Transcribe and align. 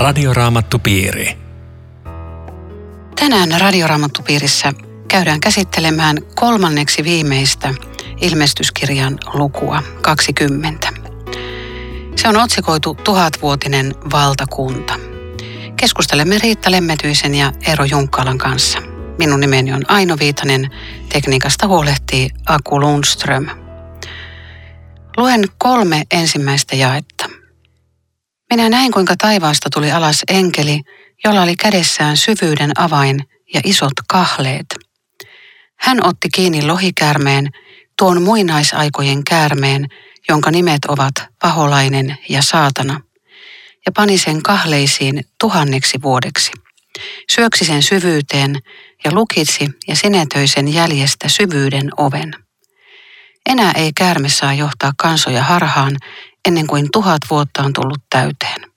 Radioraamattupiiri. 0.00 1.36
Tänään 3.16 3.60
Radioraamattupiirissä 3.60 4.72
käydään 5.08 5.40
käsittelemään 5.40 6.16
kolmanneksi 6.34 7.04
viimeistä 7.04 7.74
ilmestyskirjan 8.20 9.18
lukua 9.34 9.82
20. 10.02 10.88
Se 12.16 12.28
on 12.28 12.36
otsikoitu 12.36 12.94
Tuhatvuotinen 12.94 13.94
valtakunta. 14.12 14.94
Keskustelemme 15.76 16.38
Riitta 16.38 16.70
Lemmetyisen 16.70 17.34
ja 17.34 17.52
Eero 17.66 17.84
Junkkalan 17.84 18.38
kanssa. 18.38 18.78
Minun 19.18 19.40
nimeni 19.40 19.72
on 19.72 19.82
Aino 19.88 20.16
Viitanen, 20.18 20.70
tekniikasta 21.08 21.66
huolehtii 21.66 22.30
Aku 22.46 22.80
Lundström. 22.80 23.46
Luen 25.16 25.44
kolme 25.58 26.02
ensimmäistä 26.10 26.76
jaetta. 26.76 27.29
Minä 28.50 28.68
näin, 28.68 28.92
kuinka 28.92 29.14
taivaasta 29.18 29.68
tuli 29.72 29.92
alas 29.92 30.22
enkeli, 30.28 30.80
jolla 31.24 31.42
oli 31.42 31.56
kädessään 31.56 32.16
syvyyden 32.16 32.80
avain 32.80 33.20
ja 33.54 33.60
isot 33.64 33.92
kahleet. 34.08 34.66
Hän 35.80 36.06
otti 36.06 36.28
kiinni 36.34 36.62
lohikäärmeen, 36.62 37.48
tuon 37.98 38.22
muinaisaikojen 38.22 39.24
käärmeen, 39.24 39.88
jonka 40.28 40.50
nimet 40.50 40.84
ovat 40.84 41.14
paholainen 41.42 42.18
ja 42.28 42.42
saatana, 42.42 43.00
ja 43.86 43.92
pani 43.96 44.18
sen 44.18 44.42
kahleisiin 44.42 45.24
tuhanneksi 45.40 46.02
vuodeksi. 46.02 46.52
Syöksi 47.32 47.64
sen 47.64 47.82
syvyyteen 47.82 48.56
ja 49.04 49.12
lukitsi 49.12 49.68
ja 49.88 49.96
sinetöi 49.96 50.48
sen 50.48 50.74
jäljestä 50.74 51.28
syvyyden 51.28 51.90
oven. 51.96 52.34
Enää 53.46 53.72
ei 53.72 53.92
käärme 53.92 54.28
saa 54.28 54.54
johtaa 54.54 54.92
kansoja 54.98 55.42
harhaan 55.42 55.96
ennen 56.48 56.66
kuin 56.66 56.88
tuhat 56.92 57.20
vuotta 57.30 57.62
on 57.62 57.72
tullut 57.72 58.02
täyteen. 58.10 58.70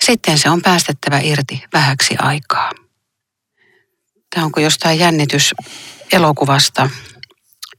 Sitten 0.00 0.38
se 0.38 0.50
on 0.50 0.62
päästettävä 0.62 1.18
irti 1.18 1.64
vähäksi 1.72 2.16
aikaa. 2.18 2.72
Tämä 4.34 4.46
onko 4.46 4.60
jostain 4.60 4.98
jännitys 4.98 5.54
elokuvasta. 6.12 6.90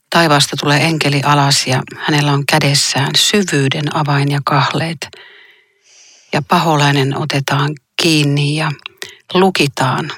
Taivaasta 0.09 0.57
tulee 0.59 0.83
enkeli 0.83 1.21
alas 1.23 1.67
ja 1.67 1.81
hänellä 1.97 2.31
on 2.31 2.45
kädessään 2.45 3.11
syvyyden 3.17 3.95
avain 3.95 4.31
ja 4.31 4.39
kahleet. 4.45 5.07
Ja 6.33 6.41
paholainen 6.41 7.17
otetaan 7.17 7.69
kiinni 8.01 8.55
ja 8.55 8.71
lukitaan. 9.33 10.11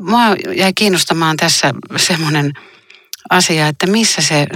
Mua 0.00 0.20
jäi 0.56 0.72
kiinnostamaan 0.72 1.36
tässä 1.36 1.74
semmoinen 1.96 2.52
asia, 3.30 3.68
että 3.68 3.86
missä 3.86 4.22
se 4.22 4.46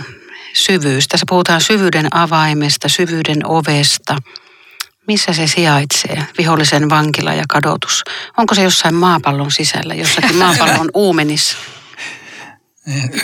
syvyys, 0.55 1.09
tässä 1.09 1.27
puhutaan 1.29 1.61
syvyyden 1.61 2.17
avaimesta, 2.17 2.89
syvyyden 2.89 3.47
ovesta, 3.47 4.17
missä 5.09 5.33
se 5.33 5.47
sijaitsee, 5.47 6.27
vihollisen 6.39 6.91
vankila 6.91 7.35
ja 7.35 7.45
kadotus? 7.49 8.03
Onko 8.37 8.55
se 8.55 8.63
jossain 8.63 8.95
maapallon 8.95 9.51
sisällä, 9.51 9.95
jossakin 9.95 10.37
maapallon 10.37 10.91
uumenissa? 11.05 11.57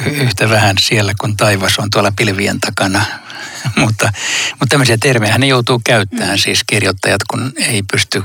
Yhtä 0.06 0.48
vähän 0.48 0.76
siellä, 0.80 1.12
kun 1.20 1.36
taivas 1.36 1.78
on 1.78 1.90
tuolla 1.90 2.12
pilvien 2.16 2.60
takana. 2.60 3.04
mutta, 3.76 4.12
mutta 4.50 4.66
tämmöisiä 4.68 4.96
termejä 5.00 5.38
ne 5.38 5.46
joutuu 5.46 5.80
käyttämään, 5.84 6.38
siis 6.38 6.64
kirjoittajat, 6.66 7.20
kun 7.30 7.52
ei 7.56 7.82
pysty 7.92 8.22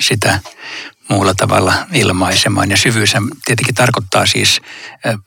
sitä 0.00 0.40
muulla 1.08 1.34
tavalla 1.34 1.86
ilmaisemaan. 1.92 2.70
Ja 2.70 2.76
syvyys 2.76 3.12
tietenkin 3.44 3.74
tarkoittaa 3.74 4.26
siis 4.26 4.60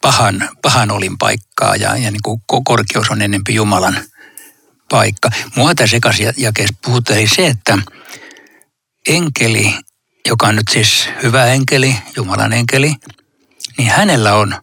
pahan, 0.01 0.49
pahan 0.61 0.91
olin 0.91 1.17
paikkaa 1.17 1.75
ja, 1.75 1.97
ja 1.97 2.11
niin 2.11 2.21
kuin 2.23 2.41
korkeus 2.63 3.09
on 3.09 3.21
enempi 3.21 3.55
Jumalan 3.55 3.97
paikka. 4.89 5.29
Mua 5.55 5.75
tässä 5.75 5.97
jakeessa 6.37 6.75
puhutaan 6.85 7.19
se, 7.35 7.47
että 7.47 7.77
enkeli, 9.07 9.75
joka 10.27 10.47
on 10.47 10.55
nyt 10.55 10.67
siis 10.71 11.09
hyvä 11.23 11.45
enkeli, 11.45 11.95
Jumalan 12.15 12.53
enkeli, 12.53 12.95
niin 13.77 13.89
hänellä 13.89 14.35
on 14.35 14.55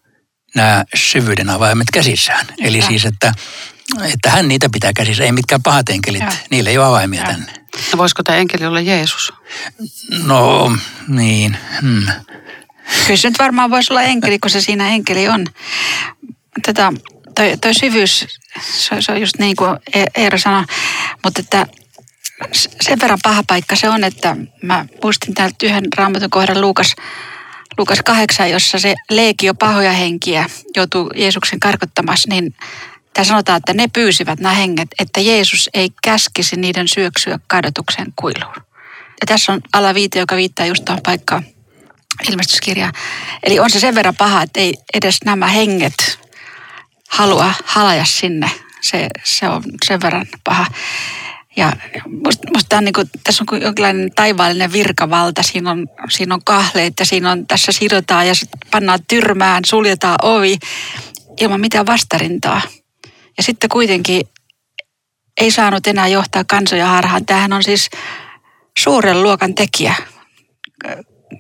nämä 0.55 0.85
syvyyden 0.95 1.51
avaimet 1.51 1.89
käsissään. 1.93 2.47
Eli 2.59 2.79
ja. 2.79 2.87
siis, 2.87 3.05
että, 3.05 3.33
että 4.15 4.31
hän 4.31 4.49
niitä 4.49 4.69
pitää 4.73 4.93
käsissä, 4.93 5.25
ei 5.25 5.33
mitkään 5.33 5.63
pahat 5.63 5.89
enkelit, 5.89 6.21
ja. 6.21 6.33
niillä 6.51 6.71
ei 6.71 6.79
ole 6.79 6.87
avaimia 6.87 7.21
ja. 7.21 7.27
tänne. 7.27 7.58
No 7.93 7.99
voisiko 7.99 8.23
tämä 8.23 8.39
enkeli 8.39 8.67
olla 8.67 8.81
Jeesus? 8.81 9.33
No, 10.25 10.77
niin. 11.09 11.57
Hmm. 11.81 12.07
Kyllä 13.07 13.17
se 13.17 13.29
nyt 13.29 13.39
varmaan 13.39 13.71
voisi 13.71 13.93
olla 13.93 14.03
enkeli, 14.03 14.39
kun 14.39 14.51
se 14.51 14.61
siinä 14.61 14.89
enkeli 14.89 15.29
on. 15.29 15.47
Tätä, 16.63 16.93
toi, 17.35 17.57
toi 17.61 17.75
syvyys, 17.75 18.27
se, 18.61 18.97
se 19.01 19.13
on 19.13 19.21
just 19.21 19.39
niin 19.39 19.57
kuin 19.57 19.77
e- 19.95 20.23
Eero 20.23 20.39
sanoi, 20.39 20.65
mutta 21.25 21.41
että 21.41 21.67
sen 22.81 23.01
verran 23.01 23.19
paha 23.23 23.43
paikka 23.47 23.77
se 23.77 23.89
on, 23.89 24.05
että 24.05 24.37
mä 24.63 24.87
muistin 25.03 25.35
täältä 25.35 25.67
yhden 25.67 25.85
raamatun 25.97 26.31
kohdan 26.31 26.61
Luukas, 26.61 26.95
Luukas 27.79 27.99
8, 28.05 28.51
jossa 28.51 28.79
se 28.79 28.95
leekio 29.11 29.55
pahoja 29.55 29.93
henkiä 29.93 30.47
joutuu 30.77 31.11
Jeesuksen 31.17 31.61
karkottamassa, 31.61 32.29
niin 32.29 32.55
Tämä 33.19 33.27
sanotaan, 33.27 33.57
että 33.57 33.75
ne 33.75 33.89
pyysivät 33.89 34.41
nämä 34.41 34.55
henget, 34.55 34.89
että 34.99 35.21
Jeesus 35.21 35.71
ei 35.75 35.91
käskisi 36.03 36.57
niiden 36.57 36.89
syöksyä 36.89 37.39
kadotuksen 37.47 38.07
kuiluun. 38.17 38.55
Ja 39.21 39.27
tässä 39.27 39.53
on 39.53 39.61
alaviite, 39.73 40.19
joka 40.19 40.37
viittaa 40.37 40.67
just 40.67 40.85
tuohon 40.85 41.03
paikkaan 41.03 41.47
ilmestyskirjaa. 42.31 42.93
Eli 43.43 43.59
on 43.59 43.71
se 43.71 43.81
sen 43.81 43.95
verran 43.95 44.17
paha, 44.17 44.43
että 44.43 44.61
ei 44.61 44.75
edes 44.95 45.19
nämä 45.25 45.47
henget 45.47 46.19
halua 47.11 47.55
halaja 47.65 48.05
sinne. 48.05 48.51
Se, 48.81 49.09
se 49.25 49.49
on 49.49 49.63
sen 49.87 50.01
verran 50.01 50.27
paha. 50.45 50.67
Ja 51.57 51.73
musta, 52.25 52.49
musta 52.55 52.77
on 52.79 52.85
niin 52.85 52.93
kuin, 52.93 53.11
tässä 53.25 53.45
on 53.53 53.63
jonkinlainen 53.63 54.11
taivaallinen 54.15 54.73
virkavalta. 54.73 55.43
Siinä 55.43 55.71
on, 55.71 55.87
siinä 56.11 56.35
on 56.35 56.45
kahleet 56.45 56.95
ja 57.01 57.07
siinä 57.07 57.31
on, 57.31 57.47
tässä 57.47 57.73
sidotaan 57.73 58.27
ja 58.27 58.35
pannaan 58.71 59.01
tyrmään, 59.09 59.65
suljetaan 59.65 60.19
ovi 60.23 60.59
ilman 61.41 61.61
mitään 61.61 61.87
vastarintaa. 61.87 62.61
Ja 63.39 63.43
sitten 63.43 63.71
kuitenkin 63.71 64.29
ei 65.41 65.51
saanut 65.51 65.87
enää 65.87 66.09
johtaa 66.09 66.45
kansoja 66.45 66.87
harhaan. 66.87 67.27
Tämähän 67.27 67.53
on 67.53 67.63
siis 67.63 67.91
suuren 68.79 69.23
luokan 69.23 69.55
tekijä. 69.55 69.95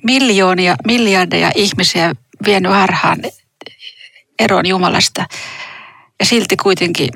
Miljoonia, 0.04 0.76
miljardeja 0.86 1.52
ihmisiä 1.54 2.14
vienyt 2.46 2.72
harhaan 2.72 3.18
eron 4.38 4.66
Jumalasta. 4.66 5.26
Ja 6.20 6.26
silti 6.26 6.56
kuitenkin 6.56 7.10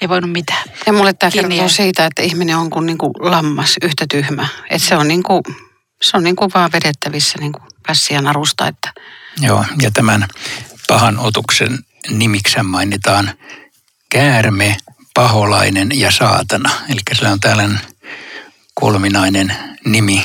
ei 0.00 0.08
voinut 0.08 0.32
mitään. 0.32 0.62
Ja 0.86 0.92
mulle 0.92 1.12
tämä 1.12 1.30
kertoo 1.30 1.68
siitä, 1.68 2.06
että 2.06 2.22
ihminen 2.22 2.56
on 2.56 2.70
kuin, 2.70 2.86
niin 2.86 2.98
kuin 2.98 3.12
lammas, 3.18 3.76
yhtä 3.82 4.06
tyhmä. 4.10 4.48
Että 4.70 4.88
se 4.88 4.96
on, 4.96 5.08
niin 5.08 5.22
kuin, 5.22 5.42
se 6.02 6.16
on 6.16 6.24
niin 6.24 6.36
kuin 6.36 6.50
vaan 6.54 6.72
vedettävissä 6.72 7.38
niin 7.38 7.52
kuin 7.52 7.62
pässiä 7.86 8.20
narusta. 8.20 8.68
Että... 8.68 8.92
Joo, 9.40 9.64
ja 9.82 9.90
tämän 9.90 10.28
pahan 10.88 11.18
otuksen 11.18 11.78
nimiksen 12.10 12.66
mainitaan 12.66 13.30
käärme, 14.14 14.76
paholainen 15.14 15.88
ja 15.94 16.10
saatana. 16.10 16.70
Eli 16.88 17.00
sillä 17.12 17.30
on 17.30 17.40
tällainen 17.40 17.80
kolminainen 18.74 19.56
nimi 19.84 20.24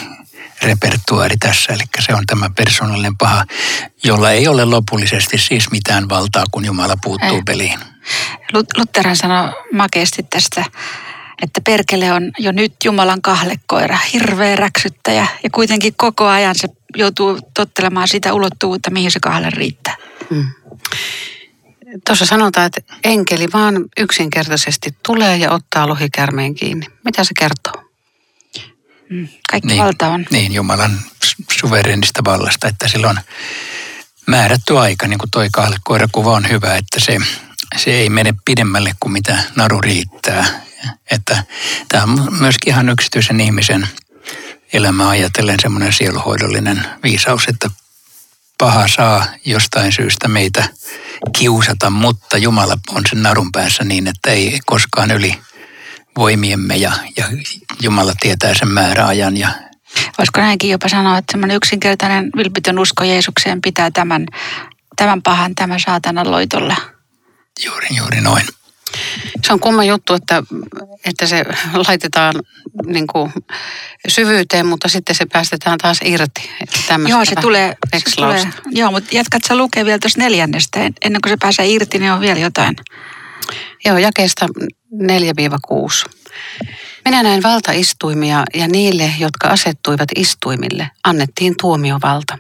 repertuaari 0.62 1.38
tässä, 1.38 1.74
eli 1.74 1.84
se 2.00 2.14
on 2.14 2.26
tämä 2.26 2.50
persoonallinen 2.56 3.18
paha, 3.18 3.46
jolla 4.04 4.32
ei 4.32 4.48
ole 4.48 4.66
lopullisesti 4.66 5.38
siis 5.38 5.72
mitään 5.72 6.10
valtaa, 6.10 6.44
kun 6.52 6.66
Jumala 6.66 6.96
puuttuu 7.04 7.36
ei. 7.36 7.42
peliin. 7.46 7.80
Lutterhan 8.78 9.16
sanoi 9.16 9.52
makeasti 9.74 10.24
tästä, 10.24 10.66
että 11.42 11.62
perkele 11.62 12.14
on 12.14 12.32
jo 12.38 12.52
nyt 12.52 12.74
Jumalan 12.86 13.22
kahlekoira, 13.22 13.98
hirveä 14.14 14.56
räksyttäjä 14.56 15.28
ja 15.44 15.50
kuitenkin 15.50 15.94
koko 15.98 16.28
ajan 16.28 16.56
se 16.56 16.68
joutuu 16.96 17.40
tottelemaan 17.54 18.08
sitä 18.08 18.34
ulottuvuutta, 18.34 18.92
mihin 18.92 19.12
se 19.12 19.20
kahle 19.20 19.50
riittää. 19.50 19.96
Hmm. 20.30 20.46
Tuossa 22.06 22.26
sanotaan, 22.26 22.66
että 22.66 22.82
enkeli 23.04 23.48
vaan 23.54 23.76
yksinkertaisesti 24.00 24.96
tulee 25.06 25.38
ja 25.38 25.52
ottaa 25.52 25.88
lohikärmeen 25.88 26.56
kiinni. 26.56 26.86
Mitä 27.06 27.24
se 27.24 27.32
kertoo? 27.40 27.84
Mm, 29.10 29.28
kaikki 29.52 29.68
niin, 29.68 29.84
valta 29.84 30.08
on. 30.08 30.26
Niin, 30.32 30.54
Jumalan 30.54 31.00
suverenista 31.52 32.24
vallasta, 32.26 32.68
että 32.68 32.88
sillä 32.88 33.10
on 33.10 33.20
määrätty 34.28 34.78
aika, 34.78 35.08
niin 35.08 35.20
kuin 35.20 35.32
toi 35.32 35.50
koirakuva 35.84 36.34
on 36.34 36.50
hyvä, 36.50 36.76
että 36.76 37.00
se, 37.00 37.18
se 37.78 37.92
ei 37.92 38.10
mene 38.10 38.34
pidemmälle 38.46 38.92
kuin 39.00 39.14
mitä 39.14 39.44
naru 39.56 39.82
riittää. 39.82 40.46
Että 41.12 41.44
tämä 41.90 42.04
on 42.04 42.38
myöskin 42.40 42.74
ihan 42.74 42.90
yksityisen 42.90 43.40
ihmisen 43.40 43.88
elämä 44.74 45.10
ajatellen 45.10 45.60
semmoinen 45.62 45.94
sieluhoidollinen 45.94 46.86
viisaus, 47.04 47.46
että 47.48 47.70
paha 48.60 48.88
saa 48.88 49.26
jostain 49.46 49.92
syystä 49.92 50.28
meitä 50.28 50.64
kiusata, 51.38 51.90
mutta 51.90 52.38
Jumala 52.38 52.78
on 52.90 53.02
sen 53.10 53.24
narun 53.24 53.52
päässä 53.52 53.84
niin, 53.84 54.08
että 54.08 54.32
ei 54.32 54.60
koskaan 54.66 55.12
yli 55.12 55.38
voimiemme 56.18 56.76
ja, 56.76 56.92
ja 57.18 57.26
Jumala 57.82 58.14
tietää 58.22 58.54
sen 58.54 58.68
määräajan. 58.68 59.38
Ja... 59.38 59.50
Voisiko 60.18 60.42
näinkin 60.42 60.70
jopa 60.70 60.90
sanoa, 60.90 61.18
että 61.18 61.32
semmoinen 61.32 61.58
yksinkertainen 61.58 62.30
vilpitön 62.38 62.80
usko 62.80 63.04
Jeesukseen 63.04 63.62
pitää 63.62 63.92
tämän, 63.92 64.26
tämän 64.96 65.22
pahan, 65.22 65.56
tämän 65.56 65.80
saatanan 65.80 66.32
loitolla? 66.32 66.76
Juuri, 67.66 67.88
juuri 67.98 68.22
noin. 68.22 68.46
Se 69.48 69.54
on 69.54 69.60
kumma 69.60 69.84
juttu, 69.84 70.14
että, 70.14 70.44
että 71.06 71.28
se 71.28 71.46
laitetaan 71.88 72.36
niin 72.86 73.08
kuin 73.08 73.34
syvyyteen, 74.08 74.66
mutta 74.66 74.90
sitten 74.90 75.16
se 75.16 75.26
päästetään 75.26 75.78
taas 75.78 76.00
irti. 76.06 76.50
Joo, 77.08 77.26
se 77.26 77.36
tulee, 77.36 77.78
se 77.98 78.16
tulee. 78.16 78.48
Joo, 78.72 78.92
mutta 78.92 79.10
jatkat 79.16 79.42
sä 79.48 79.56
lukea 79.56 79.86
vielä 79.86 80.00
tuossa 80.00 80.20
neljännestä. 80.20 80.80
Ennen 80.80 81.22
kuin 81.22 81.32
se 81.32 81.38
pääsee 81.42 81.68
irti, 81.68 82.00
niin 82.00 82.12
on 82.12 82.20
vielä 82.20 82.40
jotain. 82.40 82.76
Joo, 83.86 83.98
jakeesta 83.98 84.48
4-6. 86.06 86.10
Minä 87.06 87.24
näin 87.24 87.44
valtaistuimia 87.44 88.44
ja 88.54 88.68
niille, 88.68 89.14
jotka 89.20 89.48
asettuivat 89.48 90.10
istuimille, 90.16 90.92
annettiin 91.04 91.56
tuomiovalta. 91.62 92.38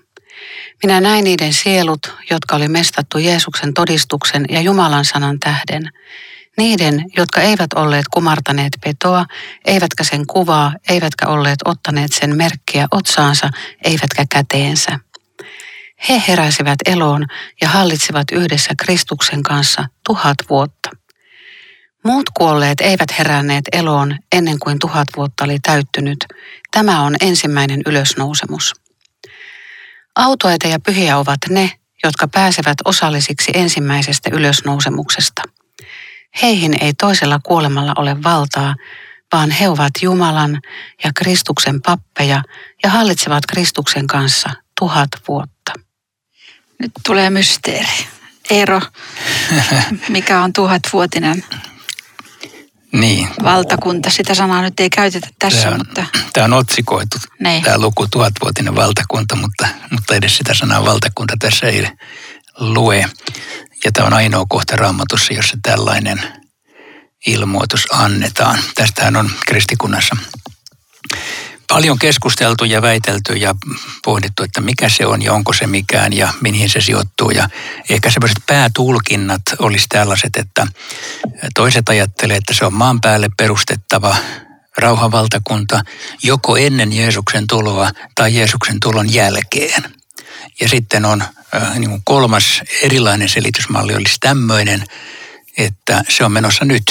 Minä 0.83 1.01
näin 1.01 1.23
niiden 1.23 1.53
sielut, 1.53 2.15
jotka 2.29 2.55
oli 2.55 2.67
mestattu 2.67 3.17
Jeesuksen 3.17 3.73
todistuksen 3.73 4.45
ja 4.49 4.61
Jumalan 4.61 5.05
sanan 5.05 5.39
tähden. 5.39 5.89
Niiden, 6.57 7.05
jotka 7.17 7.41
eivät 7.41 7.73
olleet 7.75 8.05
kumartaneet 8.13 8.73
petoa, 8.83 9.25
eivätkä 9.65 10.03
sen 10.03 10.27
kuvaa, 10.27 10.73
eivätkä 10.89 11.27
olleet 11.27 11.59
ottaneet 11.65 12.13
sen 12.13 12.35
merkkiä 12.37 12.87
otsaansa, 12.91 13.49
eivätkä 13.83 14.25
käteensä. 14.29 14.99
He 16.09 16.23
heräsivät 16.27 16.77
eloon 16.85 17.25
ja 17.61 17.69
hallitsivat 17.69 18.31
yhdessä 18.31 18.73
Kristuksen 18.77 19.43
kanssa 19.43 19.85
tuhat 20.07 20.35
vuotta. 20.49 20.89
Muut 22.03 22.29
kuolleet 22.29 22.81
eivät 22.81 23.19
heränneet 23.19 23.65
eloon 23.71 24.17
ennen 24.31 24.59
kuin 24.59 24.79
tuhat 24.79 25.07
vuotta 25.17 25.43
oli 25.43 25.59
täyttynyt. 25.59 26.25
Tämä 26.71 27.01
on 27.01 27.15
ensimmäinen 27.21 27.81
ylösnousemus. 27.85 28.73
Autoita 30.15 30.67
ja 30.67 30.79
pyhiä 30.79 31.17
ovat 31.17 31.39
ne, 31.49 31.71
jotka 32.03 32.27
pääsevät 32.27 32.77
osallisiksi 32.85 33.51
ensimmäisestä 33.53 34.29
ylösnousemuksesta. 34.33 35.41
Heihin 36.41 36.83
ei 36.83 36.93
toisella 36.93 37.39
kuolemalla 37.43 37.93
ole 37.97 38.23
valtaa, 38.23 38.75
vaan 39.33 39.51
he 39.51 39.69
ovat 39.69 39.91
Jumalan 40.01 40.59
ja 41.03 41.11
Kristuksen 41.15 41.81
pappeja 41.81 42.43
ja 42.83 42.89
hallitsevat 42.89 43.45
Kristuksen 43.45 44.07
kanssa 44.07 44.49
tuhat 44.79 45.09
vuotta. 45.27 45.73
Nyt 46.79 46.91
tulee 47.05 47.29
mysteeri. 47.29 48.07
Eero, 48.49 48.81
mikä 50.09 50.41
on 50.41 50.53
tuhatvuotinen 50.53 51.43
niin. 52.91 53.29
valtakunta. 53.43 54.09
Sitä 54.09 54.35
sanaa 54.35 54.61
nyt 54.61 54.79
ei 54.79 54.89
käytetä 54.89 55.27
tässä, 55.39 55.61
tämä 55.61 55.73
on, 55.73 55.81
mutta... 55.87 56.05
Tämä 56.33 56.45
on 56.45 56.53
otsikoitu, 56.53 57.17
Niin. 57.39 57.63
tämä 57.63 57.77
luku 57.77 58.07
tuhatvuotinen 58.11 58.75
valtakunta, 58.75 59.35
mutta, 59.35 59.67
mutta 59.91 60.15
edes 60.15 60.37
sitä 60.37 60.53
sanaa 60.53 60.85
valtakunta 60.85 61.33
tässä 61.39 61.67
ei 61.67 61.87
lue. 62.59 63.05
Ja 63.85 63.91
tämä 63.91 64.07
on 64.07 64.13
ainoa 64.13 64.45
kohta 64.49 64.75
raamatussa, 64.75 65.33
jossa 65.33 65.57
tällainen 65.61 66.21
ilmoitus 67.25 67.87
annetaan. 67.91 68.59
Tästähän 68.75 69.15
on 69.15 69.31
kristikunnassa 69.47 70.15
paljon 71.69 71.99
keskusteltu 71.99 72.65
ja 72.65 72.81
väitelty 72.81 73.33
ja 73.33 73.55
pohdittu, 74.05 74.43
että 74.43 74.61
mikä 74.61 74.89
se 74.89 75.05
on 75.05 75.21
ja 75.21 75.33
onko 75.33 75.53
se 75.53 75.67
mikään 75.67 76.13
ja 76.13 76.33
mihin 76.41 76.69
se 76.69 76.81
sijoittuu. 76.81 77.29
Ja 77.31 77.49
ehkä 77.89 78.09
sellaiset 78.09 78.43
päätulkinnat 78.47 79.41
olisi 79.59 79.85
tällaiset, 79.89 80.35
että 80.35 80.67
toiset 81.55 81.89
ajattelee, 81.89 82.37
että 82.37 82.53
se 82.53 82.65
on 82.65 82.73
maan 82.73 83.01
päälle 83.01 83.29
perustettava 83.37 84.15
rauhanvaltakunta 84.77 85.81
joko 86.23 86.57
ennen 86.57 86.93
Jeesuksen 86.93 87.47
tuloa 87.47 87.91
tai 88.15 88.35
Jeesuksen 88.35 88.79
tulon 88.79 89.13
jälkeen. 89.13 89.98
Ja 90.61 90.69
sitten 90.69 91.05
on 91.05 91.21
äh, 91.21 91.79
niin 91.79 91.89
kuin 91.89 92.01
kolmas 92.05 92.61
erilainen 92.81 93.29
selitysmalli 93.29 93.95
olisi 93.95 94.15
tämmöinen, 94.19 94.83
että 95.57 96.03
se 96.09 96.25
on 96.25 96.31
menossa 96.31 96.65
nyt. 96.65 96.83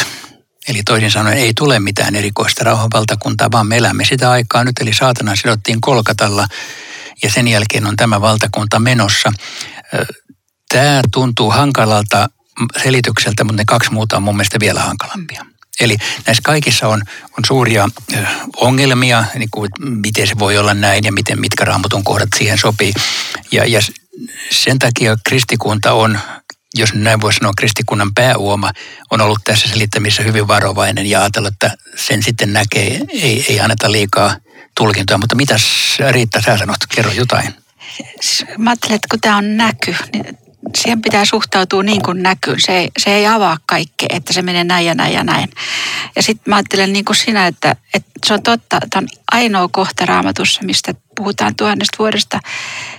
Eli 0.68 0.82
toisin 0.82 1.10
sanoen 1.10 1.38
ei 1.38 1.52
tule 1.54 1.80
mitään 1.80 2.16
erikoista 2.16 2.64
rauhanvaltakuntaa, 2.64 3.50
vaan 3.52 3.66
me 3.66 3.76
elämme 3.76 4.04
sitä 4.04 4.30
aikaa 4.30 4.64
nyt. 4.64 4.78
Eli 4.80 4.94
saatana 4.94 5.36
sidottiin 5.36 5.80
kolkatalla 5.80 6.46
ja 7.22 7.30
sen 7.30 7.48
jälkeen 7.48 7.86
on 7.86 7.96
tämä 7.96 8.20
valtakunta 8.20 8.78
menossa. 8.78 9.32
Ö, 9.94 10.06
Tämä 10.68 11.02
tuntuu 11.12 11.50
hankalalta 11.50 12.28
selitykseltä, 12.82 13.44
mutta 13.44 13.62
ne 13.62 13.64
kaksi 13.66 13.92
muuta 13.92 14.16
on 14.16 14.22
mun 14.22 14.36
mielestä 14.36 14.60
vielä 14.60 14.80
hankalampia. 14.80 15.46
Eli 15.80 15.96
näissä 16.26 16.42
kaikissa 16.44 16.88
on, 16.88 17.02
on 17.38 17.44
suuria 17.46 17.88
ongelmia, 18.56 19.24
niin 19.34 19.48
kuin, 19.50 19.70
miten 19.80 20.26
se 20.26 20.38
voi 20.38 20.58
olla 20.58 20.74
näin 20.74 21.04
ja 21.04 21.12
miten 21.12 21.40
mitkä 21.40 21.64
raamatun 21.64 22.04
kohdat 22.04 22.28
siihen 22.36 22.58
sopii. 22.58 22.92
Ja, 23.52 23.64
ja 23.64 23.80
sen 24.50 24.78
takia 24.78 25.16
kristikunta 25.24 25.92
on 25.92 26.18
jos 26.74 26.94
näin 26.94 27.20
voi 27.20 27.32
sanoa, 27.32 27.52
kristikunnan 27.56 28.14
pääuoma 28.14 28.70
on 29.10 29.20
ollut 29.20 29.38
tässä 29.44 29.68
selittämisessä 29.68 30.22
hyvin 30.22 30.48
varovainen 30.48 31.06
ja 31.06 31.20
ajatellut, 31.20 31.52
että 31.52 31.76
sen 31.96 32.22
sitten 32.22 32.52
näkee, 32.52 33.00
ei, 33.08 33.46
ei 33.48 33.60
anneta 33.60 33.92
liikaa 33.92 34.36
tulkintoja. 34.76 35.18
Mutta 35.18 35.36
mitäs 35.36 35.62
Riitta, 36.10 36.42
sä 36.42 36.58
sanot, 36.58 36.76
kerro 36.94 37.12
jotain. 37.12 37.54
Mä 38.58 38.70
ajattelen, 38.70 38.94
että 38.94 39.08
kun 39.10 39.20
tämä 39.20 39.36
on 39.36 39.56
näky, 39.56 39.94
niin 40.12 40.38
siihen 40.78 41.02
pitää 41.02 41.24
suhtautua 41.24 41.82
niin 41.82 42.02
kuin 42.02 42.22
näkyy. 42.22 42.54
Se 42.58 42.78
ei, 42.78 42.88
se 42.98 43.14
ei 43.14 43.26
avaa 43.26 43.56
kaikkea, 43.66 44.08
että 44.10 44.32
se 44.32 44.42
menee 44.42 44.64
näin 44.64 44.86
ja 44.86 44.94
näin 44.94 45.14
ja 45.14 45.24
näin. 45.24 45.48
Ja 46.16 46.22
sitten 46.22 46.50
mä 46.50 46.56
ajattelen 46.56 46.92
niin 46.92 47.04
kuin 47.04 47.16
sinä, 47.16 47.46
että, 47.46 47.76
että 47.94 48.10
se 48.26 48.34
on 48.34 48.42
totta, 48.42 48.78
että 48.82 48.98
on 48.98 49.08
ainoa 49.32 49.68
kohta 49.72 50.06
raamatussa, 50.06 50.62
mistä 50.62 50.94
puhutaan 51.16 51.54
tuhannesta 51.56 51.98
vuodesta. 51.98 52.40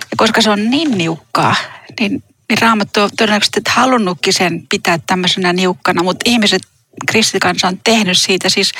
Ja 0.00 0.16
koska 0.16 0.42
se 0.42 0.50
on 0.50 0.70
niin 0.70 0.98
niukkaa, 0.98 1.54
niin 2.00 2.22
niin 2.50 2.62
Raamattu 2.62 3.00
on 3.00 3.10
todennäköisesti 3.16 3.60
halunnutkin 3.68 4.32
sen 4.32 4.66
pitää 4.68 4.98
tämmöisenä 5.06 5.52
niukkana, 5.52 6.02
mutta 6.02 6.22
ihmiset, 6.30 6.62
kristikansa 7.06 7.68
on 7.68 7.78
tehnyt 7.84 8.18
siitä 8.18 8.48
siis 8.48 8.72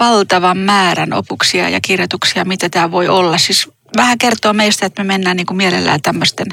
valtavan 0.00 0.58
määrän 0.58 1.12
opuksia 1.12 1.68
ja 1.68 1.80
kirjoituksia, 1.80 2.44
mitä 2.44 2.68
tämä 2.68 2.90
voi 2.90 3.08
olla. 3.08 3.38
Siis 3.38 3.68
vähän 3.96 4.18
kertoo 4.18 4.52
meistä, 4.52 4.86
että 4.86 5.02
me 5.02 5.06
mennään 5.06 5.36
niin 5.36 5.46
kuin 5.46 5.56
mielellään 5.56 6.02
tämmöisten, 6.02 6.46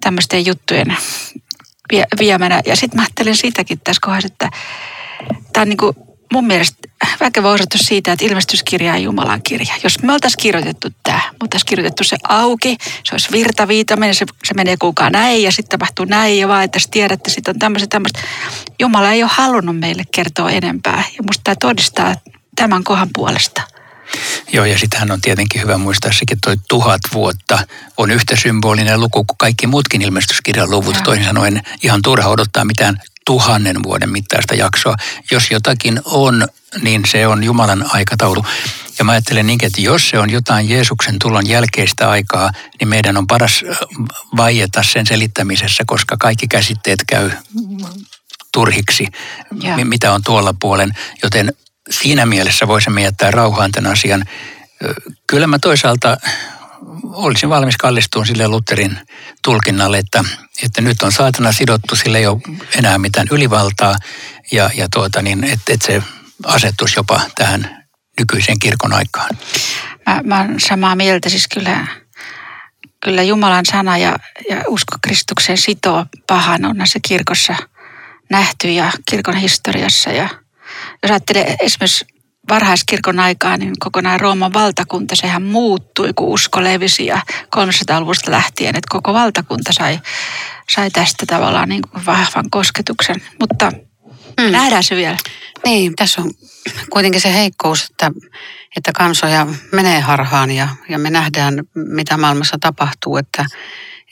tämmöisten 0.00 0.46
juttujen 0.46 0.96
vie, 1.92 2.04
viemänä. 2.18 2.62
Ja 2.66 2.76
sitten 2.76 2.96
mä 2.96 3.02
ajattelen 3.02 3.36
sitäkin 3.36 3.80
tässä 3.84 4.00
kohdassa, 4.04 4.26
että 4.26 4.50
tämä 5.52 5.62
on 5.62 5.68
niin 5.68 5.76
kuin 5.76 5.96
mun 6.32 6.46
mielestä 6.46 6.76
väkevä 7.20 7.50
osoitus 7.50 7.80
siitä, 7.80 8.12
että 8.12 8.24
ilmestyskirja 8.24 8.92
on 8.92 9.02
Jumalan 9.02 9.42
kirja. 9.42 9.74
Jos 9.84 10.02
me 10.02 10.12
oltaisiin 10.12 10.42
kirjoitettu 10.42 10.88
tämä, 11.02 11.20
me 11.32 11.36
oltaisiin 11.40 11.68
kirjoitettu 11.68 12.04
se 12.04 12.16
auki, 12.28 12.76
se 12.80 13.14
olisi 13.14 13.32
virtaviitainen, 13.32 14.14
se, 14.14 14.26
se 14.44 14.54
menee 14.54 14.76
kukaan 14.76 15.12
näin 15.12 15.42
ja 15.42 15.52
sitten 15.52 15.78
tapahtuu 15.78 16.04
näin 16.04 16.38
ja 16.38 16.48
vaan, 16.48 16.64
että 16.64 16.78
tiedätte, 16.90 17.30
sitten 17.30 17.56
on 17.56 17.58
tämmöistä 17.58 17.86
tämmöistä. 17.86 18.20
Jumala 18.78 19.12
ei 19.12 19.22
ole 19.22 19.30
halunnut 19.34 19.78
meille 19.78 20.02
kertoa 20.14 20.50
enempää 20.50 21.04
ja 21.18 21.22
musta 21.26 21.40
tämä 21.44 21.56
todistaa 21.60 22.14
tämän 22.56 22.84
kohan 22.84 23.08
puolesta. 23.14 23.75
Joo, 24.52 24.64
ja 24.64 24.78
sitähän 24.78 25.10
on 25.10 25.20
tietenkin 25.20 25.62
hyvä 25.62 25.78
muistaa 25.78 26.12
sekin, 26.12 26.36
että 26.36 26.50
toi 26.50 26.56
tuhat 26.68 27.00
vuotta 27.12 27.58
on 27.96 28.10
yhtä 28.10 28.36
symbolinen 28.36 29.00
luku 29.00 29.24
kuin 29.24 29.38
kaikki 29.38 29.66
muutkin 29.66 30.02
ilmestyskirjan 30.02 30.70
luvut. 30.70 30.94
Joo. 30.94 31.04
Toisin 31.04 31.24
sanoen 31.24 31.62
ihan 31.82 32.02
turha 32.02 32.28
odottaa 32.28 32.64
mitään 32.64 33.00
tuhannen 33.26 33.82
vuoden 33.82 34.10
mittaista 34.10 34.54
jaksoa. 34.54 34.96
Jos 35.30 35.50
jotakin 35.50 36.00
on, 36.04 36.48
niin 36.82 37.02
se 37.06 37.26
on 37.26 37.44
Jumalan 37.44 37.84
aikataulu. 37.88 38.44
Ja 38.98 39.04
mä 39.04 39.12
ajattelen 39.12 39.46
niin, 39.46 39.64
että 39.64 39.80
jos 39.80 40.08
se 40.08 40.18
on 40.18 40.30
jotain 40.30 40.68
Jeesuksen 40.68 41.18
tulon 41.18 41.48
jälkeistä 41.48 42.10
aikaa, 42.10 42.50
niin 42.80 42.88
meidän 42.88 43.16
on 43.16 43.26
paras 43.26 43.64
vaieta 44.36 44.82
sen 44.82 45.06
selittämisessä, 45.06 45.84
koska 45.86 46.16
kaikki 46.16 46.48
käsitteet 46.48 46.98
käy 47.06 47.30
turhiksi, 48.52 49.06
mi- 49.76 49.84
mitä 49.84 50.12
on 50.12 50.22
tuolla 50.22 50.54
puolen. 50.60 50.92
Joten 51.22 51.52
siinä 51.90 52.26
mielessä 52.26 52.68
voisimme 52.68 53.02
jättää 53.02 53.30
rauhaan 53.30 53.72
tämän 53.72 53.92
asian. 53.92 54.24
Kyllä 55.26 55.46
mä 55.46 55.58
toisaalta 55.58 56.16
olisin 57.02 57.48
valmis 57.48 57.76
kallistumaan 57.76 58.26
sille 58.26 58.48
Lutherin 58.48 58.98
tulkinnalle, 59.44 59.98
että, 59.98 60.24
että 60.64 60.80
nyt 60.80 61.02
on 61.02 61.12
saatana 61.12 61.52
sidottu, 61.52 61.96
sille 61.96 62.18
ei 62.18 62.26
ole 62.26 62.40
enää 62.78 62.98
mitään 62.98 63.26
ylivaltaa 63.30 63.96
ja, 64.52 64.70
ja 64.74 64.88
tuota 64.92 65.22
niin, 65.22 65.44
että, 65.44 65.72
että 65.72 65.86
se 65.86 66.02
asettuisi 66.44 66.98
jopa 66.98 67.20
tähän 67.34 67.86
nykyiseen 68.20 68.58
kirkon 68.58 68.92
aikaan. 68.92 69.30
Mä, 70.06 70.20
mä 70.24 70.40
oon 70.40 70.60
samaa 70.60 70.96
mieltä, 70.96 71.28
siis 71.28 71.48
kyllä, 71.54 71.86
kyllä 73.04 73.22
Jumalan 73.22 73.66
sana 73.66 73.98
ja, 73.98 74.16
ja 74.50 74.64
usko 74.66 74.96
Kristukseen 75.02 75.58
sitoo 75.58 76.06
pahan 76.26 76.64
on 76.64 76.76
näissä 76.76 76.98
kirkossa 77.08 77.56
nähty 78.30 78.68
ja 78.68 78.92
kirkon 79.10 79.36
historiassa. 79.36 80.10
Ja 80.10 80.28
jos 81.02 81.10
ajattelee 81.10 81.56
esimerkiksi 81.60 82.04
varhaiskirkon 82.48 83.20
aikaa, 83.20 83.56
niin 83.56 83.72
kokonaan 83.78 84.20
Rooman 84.20 84.52
valtakunta, 84.52 85.16
sehän 85.16 85.42
muuttui, 85.42 86.12
kun 86.16 86.28
usko 86.28 86.64
levisi 86.64 87.06
ja 87.06 87.20
300-luvusta 87.56 88.30
lähtien, 88.30 88.76
että 88.76 88.88
koko 88.90 89.12
valtakunta 89.12 89.72
sai, 89.72 90.00
sai 90.70 90.90
tästä 90.90 91.26
tavallaan 91.26 91.68
niin 91.68 91.82
kuin 91.92 92.06
vahvan 92.06 92.50
kosketuksen. 92.50 93.22
Mutta 93.40 93.72
Mm. 94.40 94.52
nähdään 94.52 94.84
se 94.84 94.96
vielä. 94.96 95.16
Niin, 95.64 95.96
tässä 95.96 96.22
on 96.22 96.30
kuitenkin 96.90 97.20
se 97.20 97.34
heikkous, 97.34 97.84
että, 97.90 98.10
että 98.76 98.92
kansoja 98.92 99.46
menee 99.72 100.00
harhaan 100.00 100.50
ja, 100.50 100.68
ja 100.88 100.98
me 100.98 101.10
nähdään, 101.10 101.54
mitä 101.74 102.16
maailmassa 102.16 102.56
tapahtuu, 102.60 103.16
että, 103.16 103.44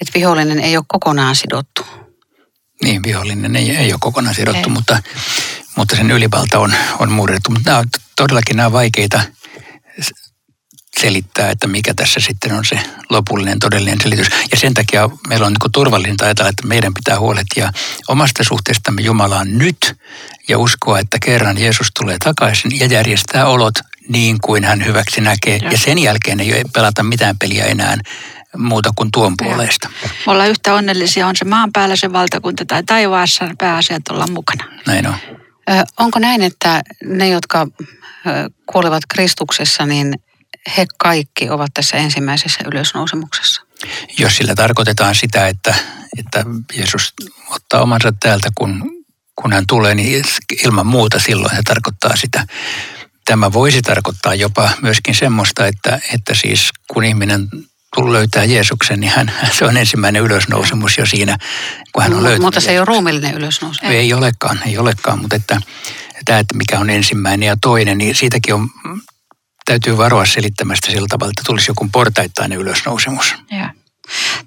että 0.01 0.13
vihollinen 0.15 0.61
ei 0.61 0.77
ole 0.77 0.85
kokonaan 0.89 1.37
sidottu. 1.37 1.87
Niin, 2.85 3.03
vihollinen 3.03 3.57
ei, 3.57 3.77
ei 3.77 3.93
ole 3.93 3.99
kokonaan 4.01 4.35
sidottu, 4.35 4.69
Ei. 4.69 4.75
mutta, 4.75 5.03
mutta 5.77 5.97
sen 5.97 6.11
ylivalta 6.11 6.59
on, 6.59 6.75
on 6.99 7.13
murrettu. 7.13 7.51
Mutta 7.51 7.71
nämä 7.71 7.79
on 7.79 7.87
todellakin 8.17 8.57
nämä 8.57 8.73
vaikeita 8.73 9.21
selittää, 11.01 11.51
että 11.51 11.67
mikä 11.67 11.95
tässä 11.95 12.21
sitten 12.21 12.53
on 12.53 12.65
se 12.65 12.81
lopullinen 13.11 13.59
todellinen 13.59 13.99
selitys. 14.03 14.27
Ja 14.51 14.57
sen 14.57 14.75
takia 14.75 15.11
meillä 15.29 15.47
on 15.47 15.53
niin 15.53 15.73
turvallinta 15.73 16.25
ajatella, 16.25 16.49
että 16.49 16.67
meidän 16.67 16.95
pitää 16.95 17.21
huolehtia 17.21 17.73
omasta 18.09 18.45
suhteestamme 18.45 19.03
Jumalaan 19.03 19.59
nyt 19.59 19.97
ja 20.49 20.59
uskoa, 20.59 20.99
että 20.99 21.19
kerran 21.25 21.59
Jeesus 21.59 21.89
tulee 21.99 22.17
takaisin 22.25 22.79
ja 22.81 22.87
järjestää 22.87 23.47
olot 23.47 23.75
niin 24.09 24.37
kuin 24.41 24.65
hän 24.65 24.85
hyväksi 24.85 25.21
näkee. 25.21 25.57
Ja, 25.57 25.71
ja 25.71 25.79
sen 25.79 25.99
jälkeen 25.99 26.41
ei 26.41 26.63
pelata 26.73 27.03
mitään 27.03 27.39
peliä 27.39 27.65
enää 27.65 27.99
muuta 28.57 28.91
kuin 28.97 29.11
tuon 29.11 29.35
puolesta. 29.39 29.89
Me 30.27 30.33
ollaan 30.33 30.51
yhtä 30.51 30.75
onnellisia, 30.75 31.27
on 31.27 31.37
se 31.37 31.45
maan 31.45 31.73
päällä 31.73 31.97
se 31.97 32.13
valtakunta 32.13 32.65
tai 32.65 32.83
taivaassa 32.83 33.51
pääasiat 33.59 34.09
olla 34.11 34.27
mukana. 34.27 34.65
Näin 34.87 35.07
on. 35.07 35.15
Ö, 35.71 35.85
onko 35.99 36.19
näin, 36.19 36.43
että 36.43 36.83
ne, 37.05 37.29
jotka 37.29 37.67
kuolevat 38.67 39.03
Kristuksessa, 39.09 39.87
niin 39.87 40.15
he 40.77 40.87
kaikki 40.99 41.51
ovat 41.51 41.71
tässä 41.75 41.97
ensimmäisessä 41.97 42.61
ylösnousemuksessa? 42.73 43.63
Jos 44.19 44.37
sillä 44.37 44.55
tarkoitetaan 44.55 45.15
sitä, 45.15 45.49
että, 45.49 45.75
että 46.19 46.45
Jeesus 46.77 47.15
ottaa 47.51 47.83
omansa 47.83 48.13
täältä, 48.21 48.51
kun, 48.55 48.91
kun 49.37 49.53
hän 49.53 49.67
tulee, 49.67 49.95
niin 49.95 50.25
ilman 50.65 50.87
muuta 50.87 51.19
silloin 51.19 51.57
se 51.57 51.63
tarkoittaa 51.63 52.17
sitä. 52.17 52.47
Tämä 53.25 53.53
voisi 53.53 53.83
tarkoittaa 53.83 54.35
jopa 54.35 54.71
myöskin 54.83 55.15
semmoista, 55.15 55.67
että, 55.67 56.01
että 56.15 56.35
siis 56.35 56.71
kun 56.89 57.05
ihminen 57.05 57.49
löytää 58.03 58.45
Jeesuksen, 58.45 59.01
niin 59.01 59.13
hän, 59.17 59.33
se 59.59 59.65
on 59.65 59.77
ensimmäinen 59.77 60.23
ylösnousemus 60.23 60.99
jo 60.99 61.07
siinä, 61.07 61.39
kun 61.93 62.03
hän 62.03 62.15
on 62.15 62.23
löytänyt. 62.23 62.43
Mutta 62.43 62.61
se 62.61 62.71
ei 62.71 62.79
ole 62.79 62.85
ruumillinen 62.85 63.35
ylösnousemus. 63.35 63.95
Ei 63.95 64.13
olekaan, 64.13 64.61
ei 64.67 64.79
olekaan, 64.79 65.19
mutta 65.19 65.37
että 65.37 65.61
tämä, 66.25 66.39
että 66.39 66.57
mikä 66.57 66.79
on 66.79 66.91
ensimmäinen 66.91 67.47
ja 67.47 67.57
toinen, 67.63 67.99
niin 67.99 68.15
siitäkin 68.15 68.55
on 68.55 68.69
täytyy 69.65 69.97
varoa 69.97 70.27
selittämästä 70.27 70.91
sillä 70.91 71.07
tavalla, 71.11 71.31
että 71.31 71.43
tulisi 71.47 71.71
joku 71.71 71.89
portaittainen 71.93 72.59
ylösnousemus. 72.59 73.35
Ja. 73.51 73.71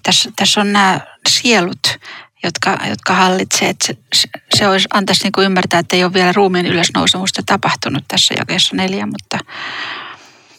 Tässä, 0.04 0.32
tässä 0.36 0.62
on 0.62 0.74
nämä 0.74 1.00
sielut, 1.30 2.00
jotka, 2.44 2.77
jotka 2.89 3.13
hallitsee. 3.13 3.70
Että 3.70 3.94
se, 4.16 4.30
se 4.56 4.68
olisi, 4.68 4.88
antaisi 4.94 5.24
niin 5.24 5.32
kuin 5.32 5.46
ymmärtää, 5.46 5.80
että 5.80 5.96
ei 5.96 6.04
ole 6.04 6.13
vielä 6.13 6.34
ruumiin 6.34 6.66
ylösnousemusta 6.66 7.42
tapahtunut 7.46 8.04
tässä 8.08 8.34
jakeessa 8.38 8.75
neljä, 8.75 9.06
mutta... 9.06 9.39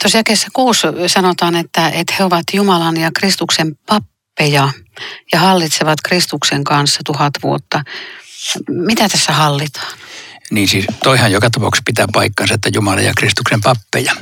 Tuossa 0.03 0.19
jakeessa 0.19 0.49
kuusi 0.53 0.87
sanotaan, 1.07 1.57
että, 1.57 1.89
että 1.89 2.15
he 2.19 2.25
ovat 2.25 2.45
Jumalan 2.53 2.97
ja 2.97 3.11
Kristuksen 3.19 3.77
pappeja 3.87 4.69
ja 5.33 5.39
hallitsevat 5.39 5.99
Kristuksen 6.05 6.65
kanssa 6.65 7.01
tuhat 7.07 7.33
vuotta. 7.43 7.83
Mitä 8.69 9.09
tässä 9.09 9.33
hallitaan? 9.33 9.99
Niin 10.51 10.69
siis 10.69 10.87
toihan 11.03 11.33
joka 11.33 11.51
tapauksessa 11.51 11.83
pitää 11.87 12.07
paikkansa, 12.13 12.55
että 12.55 12.71
Jumala 12.75 13.01
ja 13.01 13.13
Kristuksen 13.17 13.61
pappeja. 13.61 14.13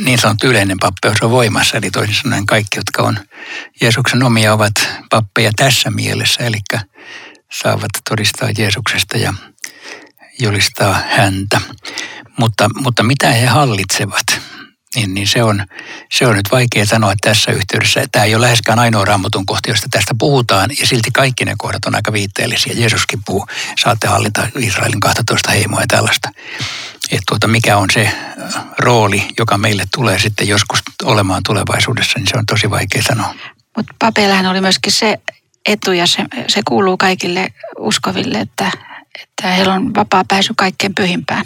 Niin 0.00 0.18
sanottu 0.18 0.46
yleinen 0.46 0.78
pappeus 0.80 1.16
on 1.22 1.30
voimassa, 1.30 1.76
eli 1.76 1.90
toisin 1.90 2.14
sanoen 2.22 2.46
kaikki, 2.46 2.78
jotka 2.78 3.02
on 3.02 3.18
Jeesuksen 3.80 4.22
omia, 4.22 4.54
ovat 4.54 4.88
pappeja 5.10 5.50
tässä 5.56 5.90
mielessä, 5.90 6.44
eli 6.44 6.58
saavat 7.52 7.90
todistaa 8.10 8.48
Jeesuksesta 8.58 9.18
ja 9.18 9.34
julistaa 10.40 11.02
häntä. 11.08 11.60
Mutta, 12.38 12.70
mutta 12.74 13.02
mitä 13.02 13.32
he 13.32 13.46
hallitsevat? 13.46 14.53
Niin, 14.94 15.14
niin 15.14 15.26
se, 15.26 15.42
on, 15.42 15.66
se 16.12 16.26
on 16.26 16.36
nyt 16.36 16.52
vaikea 16.52 16.86
sanoa 16.86 17.14
tässä 17.20 17.52
yhteydessä. 17.52 18.04
Tämä 18.12 18.24
ei 18.24 18.34
ole 18.34 18.44
läheskään 18.44 18.78
ainoa 18.78 19.04
raamatun 19.04 19.46
kohta, 19.46 19.70
josta 19.70 19.86
tästä 19.90 20.14
puhutaan, 20.18 20.70
ja 20.80 20.86
silti 20.86 21.10
kaikki 21.10 21.44
ne 21.44 21.54
kohdat 21.58 21.84
on 21.84 21.94
aika 21.94 22.12
viitteellisiä. 22.12 22.72
Jeesuskin 22.76 23.20
puhuu, 23.24 23.46
saatte 23.78 24.08
hallita 24.08 24.48
Israelin 24.58 25.00
12 25.00 25.50
heimoa 25.50 25.80
ja 25.80 25.86
tällaista. 25.86 26.30
Että 27.10 27.24
tuota, 27.28 27.48
mikä 27.48 27.76
on 27.76 27.88
se 27.92 28.00
äh, 28.00 28.64
rooli, 28.78 29.28
joka 29.38 29.58
meille 29.58 29.84
tulee 29.94 30.18
sitten 30.18 30.48
joskus 30.48 30.82
olemaan 31.02 31.42
tulevaisuudessa, 31.46 32.18
niin 32.18 32.26
se 32.26 32.36
on 32.36 32.46
tosi 32.46 32.70
vaikea 32.70 33.02
sanoa. 33.02 33.34
Mutta 33.76 33.94
papeillahan 33.98 34.46
oli 34.46 34.60
myöskin 34.60 34.92
se 34.92 35.18
etu, 35.66 35.92
ja 35.92 36.06
se, 36.06 36.24
se 36.48 36.60
kuuluu 36.68 36.96
kaikille 36.96 37.48
uskoville, 37.78 38.38
että, 38.38 38.70
että 39.22 39.48
heillä 39.48 39.74
on 39.74 39.94
vapaa 39.94 40.24
pääsy 40.28 40.52
kaikkeen 40.56 40.94
pyhimpään 40.94 41.44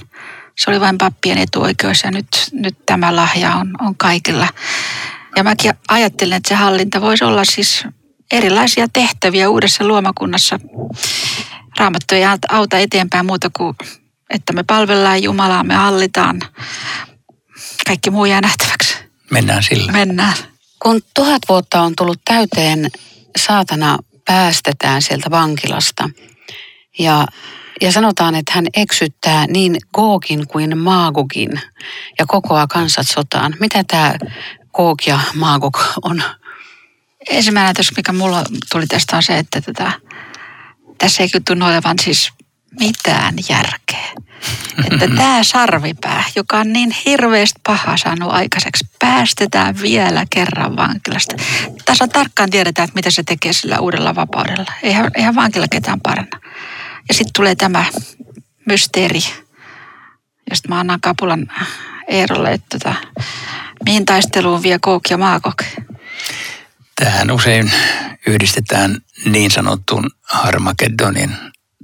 se 0.58 0.70
oli 0.70 0.80
vain 0.80 0.98
pappien 0.98 1.38
etuoikeus 1.38 2.02
ja 2.02 2.10
nyt, 2.10 2.28
nyt 2.52 2.76
tämä 2.86 3.16
lahja 3.16 3.54
on, 3.54 3.74
on 3.80 3.96
kaikilla. 3.96 4.48
Ja 5.36 5.44
mäkin 5.44 5.74
ajattelen, 5.88 6.36
että 6.36 6.48
se 6.48 6.54
hallinta 6.54 7.00
voisi 7.00 7.24
olla 7.24 7.44
siis 7.44 7.84
erilaisia 8.32 8.88
tehtäviä 8.92 9.48
uudessa 9.48 9.86
luomakunnassa. 9.86 10.60
Raamattu 11.78 12.14
ei 12.14 12.22
auta 12.48 12.78
eteenpäin 12.78 13.26
muuta 13.26 13.50
kuin, 13.56 13.74
että 14.30 14.52
me 14.52 14.62
palvellaan 14.62 15.22
Jumalaa, 15.22 15.64
me 15.64 15.74
hallitaan. 15.74 16.40
Kaikki 17.86 18.10
muu 18.10 18.24
jää 18.24 18.40
nähtäväksi. 18.40 18.96
Mennään 19.30 19.62
sillä. 19.62 19.92
Mennään. 19.92 20.34
Kun 20.82 21.00
tuhat 21.14 21.42
vuotta 21.48 21.80
on 21.80 21.92
tullut 21.96 22.20
täyteen, 22.24 22.90
saatana 23.38 23.98
päästetään 24.24 25.02
sieltä 25.02 25.30
vankilasta. 25.30 26.10
Ja 26.98 27.26
ja 27.80 27.92
sanotaan, 27.92 28.34
että 28.34 28.52
hän 28.54 28.66
eksyttää 28.74 29.46
niin 29.46 29.76
Googin 29.94 30.48
kuin 30.48 30.78
Maagogin 30.78 31.60
ja 32.18 32.26
kokoaa 32.26 32.66
kansat 32.66 33.08
sotaan. 33.08 33.54
Mitä 33.60 33.84
tämä 33.84 34.14
Goog 34.74 34.98
ja 35.06 35.20
Maagog 35.34 35.78
on? 36.02 36.22
Ensimmäinen 37.30 37.66
ajatus, 37.66 37.96
mikä 37.96 38.12
mulla 38.12 38.44
tuli 38.72 38.86
tästä 38.86 39.16
on 39.16 39.22
se, 39.22 39.38
että 39.38 39.60
tätä, 39.60 39.92
tässä 40.98 41.22
ei 41.22 41.28
tunnu 41.46 41.66
olevan 41.66 41.98
siis 41.98 42.32
mitään 42.80 43.34
järkeä. 43.48 44.12
Että 44.90 45.08
tämä 45.16 45.44
sarvipää, 45.44 46.24
joka 46.36 46.58
on 46.58 46.72
niin 46.72 46.90
hirveästi 47.06 47.60
paha 47.66 47.96
saanut 47.96 48.32
aikaiseksi, 48.32 48.88
päästetään 48.98 49.82
vielä 49.82 50.24
kerran 50.30 50.76
vankilasta. 50.76 51.36
Tässä 51.84 52.08
tarkkaan 52.08 52.50
tiedetään, 52.50 52.84
että 52.84 52.94
mitä 52.94 53.10
se 53.10 53.22
tekee 53.22 53.52
sillä 53.52 53.80
uudella 53.80 54.14
vapaudella. 54.14 54.72
Eihän, 54.82 55.10
eihän 55.14 55.34
vankila 55.34 55.66
ketään 55.70 56.00
paranna. 56.00 56.40
Ja 57.08 57.14
sitten 57.14 57.32
tulee 57.36 57.54
tämä 57.54 57.84
mysteeri, 58.66 59.20
josta 60.50 60.68
mä 60.68 60.80
annan 60.80 61.00
kapulan 61.00 61.52
Eerolle, 62.08 62.52
että 62.52 62.78
tota, 62.78 62.94
mihin 63.84 64.04
taisteluun 64.04 64.62
vie 64.62 64.78
Kook 64.80 65.02
ja 65.10 65.18
Maakok? 65.18 65.62
Tähän 66.96 67.30
usein 67.30 67.72
yhdistetään 68.26 68.98
niin 69.24 69.50
sanottuun 69.50 70.10
Harmagedonin 70.22 71.36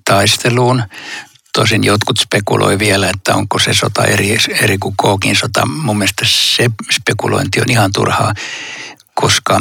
taisteluun. 0.04 0.82
Tosin 1.52 1.84
jotkut 1.84 2.18
spekuloi 2.18 2.78
vielä, 2.78 3.10
että 3.10 3.34
onko 3.34 3.58
se 3.58 3.74
sota 3.74 4.04
eri, 4.04 4.36
eri 4.62 4.78
kuin 4.78 4.94
Kookin 4.96 5.36
sota. 5.36 5.66
Mun 5.66 5.98
mielestä 5.98 6.24
se 6.28 6.70
spekulointi 6.92 7.60
on 7.60 7.70
ihan 7.70 7.92
turhaa, 7.92 8.34
koska 9.14 9.60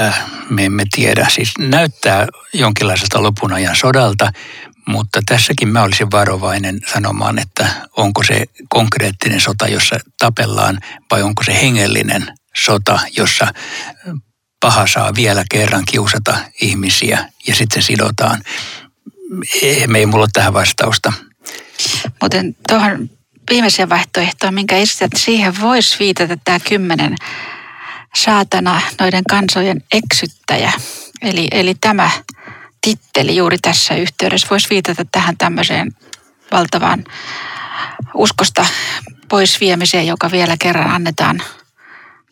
äh, 0.00 0.24
me 0.50 0.64
emme 0.64 0.84
tiedä. 0.94 1.26
Siis 1.30 1.52
näyttää 1.58 2.26
jonkinlaiselta 2.52 3.22
lopun 3.22 3.52
ajan 3.52 3.76
sodalta, 3.76 4.32
mutta 4.88 5.20
tässäkin 5.26 5.68
mä 5.68 5.82
olisin 5.82 6.10
varovainen 6.10 6.80
sanomaan, 6.92 7.38
että 7.38 7.68
onko 7.96 8.22
se 8.22 8.44
konkreettinen 8.68 9.40
sota, 9.40 9.68
jossa 9.68 9.96
tapellaan, 10.18 10.80
vai 11.10 11.22
onko 11.22 11.42
se 11.42 11.54
hengellinen 11.54 12.26
sota, 12.56 13.00
jossa 13.16 13.52
paha 14.60 14.86
saa 14.86 15.14
vielä 15.14 15.44
kerran 15.50 15.84
kiusata 15.90 16.38
ihmisiä 16.60 17.28
ja 17.46 17.54
sitten 17.54 17.82
se 17.82 17.86
sidotaan. 17.86 18.42
Me 19.86 19.98
ei 19.98 20.06
mulla 20.06 20.22
ole 20.22 20.30
tähän 20.32 20.54
vastausta. 20.54 21.12
Mutta 22.22 22.36
tuohon 22.68 23.10
viimeiseen 23.50 23.88
vaihtoehtoon, 23.88 24.54
minkä 24.54 24.76
esität, 24.76 25.10
siihen 25.16 25.60
voisi 25.60 25.98
viitata 25.98 26.36
tämä 26.44 26.60
kymmenen 26.68 27.14
saatana 28.16 28.80
noiden 29.00 29.24
kansojen 29.24 29.82
eksyttäjä. 29.92 30.72
Eli, 31.22 31.48
eli 31.50 31.74
tämä 31.74 32.10
titteli 32.86 33.36
juuri 33.36 33.58
tässä 33.58 33.94
yhteydessä 33.94 34.46
voisi 34.50 34.70
viitata 34.70 35.04
tähän 35.12 35.36
tämmöiseen 35.36 35.92
valtavaan 36.52 37.04
uskosta 38.14 38.66
pois 39.28 39.60
viemiseen, 39.60 40.06
joka 40.06 40.30
vielä 40.30 40.56
kerran 40.58 40.90
annetaan 40.90 41.42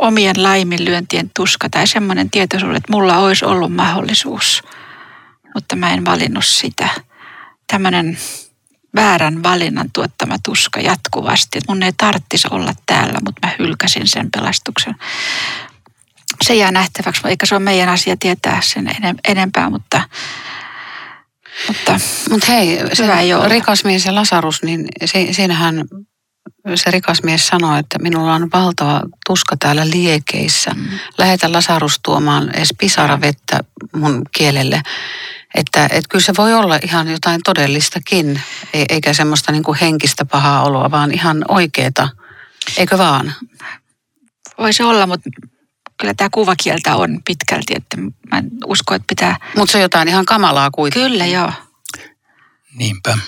omien 0.00 0.42
laiminlyöntien 0.42 1.30
tuska 1.36 1.68
tai 1.70 1.86
semmoinen 1.86 2.30
tietoisuus, 2.30 2.76
että 2.76 2.92
mulla 2.92 3.18
olisi 3.18 3.44
ollut 3.44 3.74
mahdollisuus, 3.74 4.62
mutta 5.54 5.76
mä 5.76 5.92
en 5.92 6.04
valinnut 6.04 6.44
sitä. 6.44 6.88
Tämmöinen 7.66 8.18
väärän 8.94 9.42
valinnan 9.42 9.90
tuottama 9.92 10.36
tuska 10.44 10.80
jatkuvasti. 10.80 11.58
Mun 11.68 11.82
ei 11.82 11.92
tarttisi 11.96 12.48
olla 12.50 12.72
täällä, 12.86 13.18
mutta 13.24 13.46
mä 13.46 13.52
hylkäsin 13.58 14.06
sen 14.06 14.30
pelastuksen. 14.30 14.94
Se 16.44 16.54
jää 16.54 16.70
nähtäväksi, 16.70 17.28
eikä 17.28 17.46
se 17.46 17.54
ole 17.54 17.64
meidän 17.64 17.88
asia 17.88 18.16
tietää 18.16 18.60
sen 18.60 18.90
enempää, 19.28 19.70
mutta 19.70 20.02
mutta, 21.68 22.00
Mut 22.30 22.48
hei, 22.48 22.78
se 22.92 23.04
rikas 23.48 23.84
mies 23.84 24.04
ja 24.04 24.14
Lasarus, 24.14 24.62
niin 24.62 24.88
si, 25.04 25.34
siinähän 25.34 25.84
se 26.74 26.90
rikas 26.90 27.22
mies 27.22 27.46
sanoi, 27.46 27.78
että 27.78 27.98
minulla 27.98 28.34
on 28.34 28.50
valtava 28.52 29.02
tuska 29.26 29.56
täällä 29.56 29.90
liekeissä. 29.90 30.70
Mm. 30.70 30.86
Lähetä 31.18 31.52
Lasarus 31.52 32.00
tuomaan 32.02 32.50
edes 32.56 32.74
pisaravettä 32.78 33.60
mun 33.96 34.22
kielelle. 34.36 34.82
Että, 35.54 35.84
että 35.84 36.08
kyllä 36.08 36.24
se 36.24 36.32
voi 36.38 36.54
olla 36.54 36.78
ihan 36.82 37.08
jotain 37.08 37.40
todellistakin, 37.44 38.40
e, 38.72 38.84
eikä 38.88 39.12
semmoista 39.12 39.52
niin 39.52 39.62
kuin 39.62 39.78
henkistä 39.78 40.24
pahaa 40.24 40.62
oloa, 40.62 40.90
vaan 40.90 41.12
ihan 41.12 41.44
oikeeta. 41.48 42.08
Eikö 42.76 42.98
vaan? 42.98 43.32
Voisi 44.58 44.82
olla, 44.82 45.06
mutta 45.06 45.30
kyllä 46.00 46.14
tämä 46.14 46.28
kuvakieltä 46.32 46.96
on 46.96 47.20
pitkälti, 47.26 47.74
että 47.76 47.96
mä 48.30 48.38
en 48.38 48.50
usko, 48.66 48.94
että 48.94 49.06
pitää... 49.08 49.36
Mutta 49.56 49.72
se 49.72 49.78
on 49.78 49.82
jotain 49.82 50.08
ihan 50.08 50.24
kamalaa 50.24 50.70
kuitenkin. 50.70 51.10
Kyllä, 51.10 51.26
joo. 51.26 51.52
Niinpä. 52.78 53.18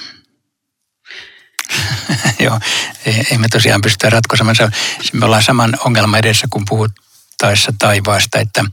joo, 2.44 2.60
ei, 3.06 3.26
ei 3.30 3.38
me 3.38 3.48
tosiaan 3.48 3.80
pystytä 3.80 4.10
ratkaisemaan. 4.10 4.56
Se, 4.56 4.68
me 5.12 5.24
ollaan 5.24 5.42
saman 5.42 5.78
ongelman 5.84 6.18
edessä, 6.18 6.46
kun 6.50 6.64
puhuttaessa 6.68 7.72
taivaasta, 7.78 8.38
että, 8.38 8.64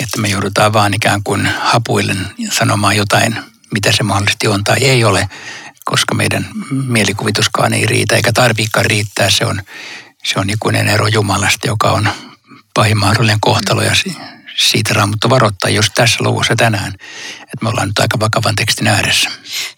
että 0.00 0.20
me 0.20 0.28
joudutaan 0.28 0.72
vaan 0.72 0.94
ikään 0.94 1.22
kuin 1.22 1.46
hapuillen 1.46 2.26
sanomaan 2.50 2.96
jotain, 2.96 3.36
mitä 3.74 3.92
se 3.92 4.02
mahdollisesti 4.02 4.48
on 4.48 4.64
tai 4.64 4.78
ei 4.78 5.04
ole, 5.04 5.28
koska 5.84 6.14
meidän 6.14 6.48
mielikuvituskaan 6.70 7.74
ei 7.74 7.86
riitä, 7.86 8.16
eikä 8.16 8.32
tarviikaan 8.32 8.86
riittää. 8.86 9.30
Se 9.30 9.46
on, 9.46 9.62
se 10.24 10.40
on 10.40 10.50
ikuinen 10.50 10.88
ero 10.88 11.06
Jumalasta, 11.06 11.66
joka 11.66 11.90
on 11.90 12.08
pahin 12.74 12.98
mahdollinen 12.98 13.40
kohtalo 13.40 13.82
ja 13.82 13.94
siitä 14.60 14.94
Raamattu 14.94 15.30
varoittaa 15.30 15.70
jos 15.70 15.90
tässä 15.94 16.24
luvussa 16.24 16.56
tänään, 16.56 16.92
että 17.42 17.58
me 17.62 17.68
ollaan 17.68 17.88
nyt 17.88 17.98
aika 17.98 18.20
vakavan 18.20 18.56
tekstin 18.56 18.86
ääressä. 18.86 19.30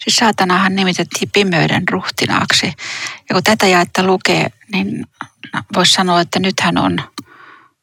Siis 0.03 0.15
saatanahan 0.15 0.75
nimitettiin 0.75 1.31
pimeyden 1.33 1.87
ruhtinaaksi. 1.87 2.65
Ja 3.29 3.33
kun 3.33 3.43
tätä 3.43 3.67
jaetta 3.67 4.03
lukee, 4.03 4.51
niin 4.73 5.05
voisi 5.75 5.91
sanoa, 5.91 6.21
että 6.21 6.39
nyt 6.39 6.59
hän 6.59 6.77
on 6.77 7.03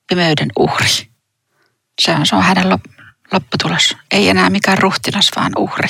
pimeyden 0.09 0.49
uhri. 0.59 0.89
Se 2.03 2.11
on, 2.11 2.27
se 2.27 2.37
on 2.37 2.43
hänen 2.43 2.79
lopputulos. 3.33 3.97
Ei 4.11 4.29
enää 4.29 4.51
mikään 4.51 4.79
ruhtinas, 4.79 5.31
vaan 5.37 5.53
uhri. 5.59 5.89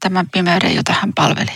Tämän 0.00 0.30
pimeyden, 0.30 0.76
jota 0.76 0.92
hän 0.92 1.12
palveli. 1.14 1.52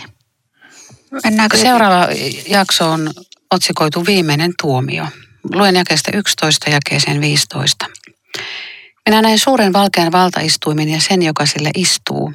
Mennäänkö 1.23 1.57
Seuraava 1.57 2.07
jakso 2.47 2.91
on 2.91 3.11
otsikoitu 3.51 4.05
Viimeinen 4.05 4.53
tuomio. 4.61 5.07
Luen 5.53 5.75
jakeesta 5.75 6.11
11 6.13 6.69
jakeeseen 6.69 7.21
15. 7.21 7.85
Minä 9.05 9.21
näin 9.21 9.39
suuren 9.39 9.73
valkean 9.73 10.11
valtaistuimen 10.11 10.89
ja 10.89 11.01
sen, 11.01 11.21
joka 11.21 11.45
sille 11.45 11.71
istuu. 11.75 12.33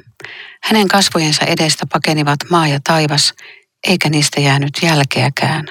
Hänen 0.63 0.87
kasvojensa 0.87 1.45
edestä 1.45 1.85
pakenivat 1.85 2.39
maa 2.49 2.67
ja 2.67 2.79
taivas, 2.83 3.33
eikä 3.87 4.09
niistä 4.09 4.41
jäänyt 4.41 4.79
jälkeäkään. 4.81 5.65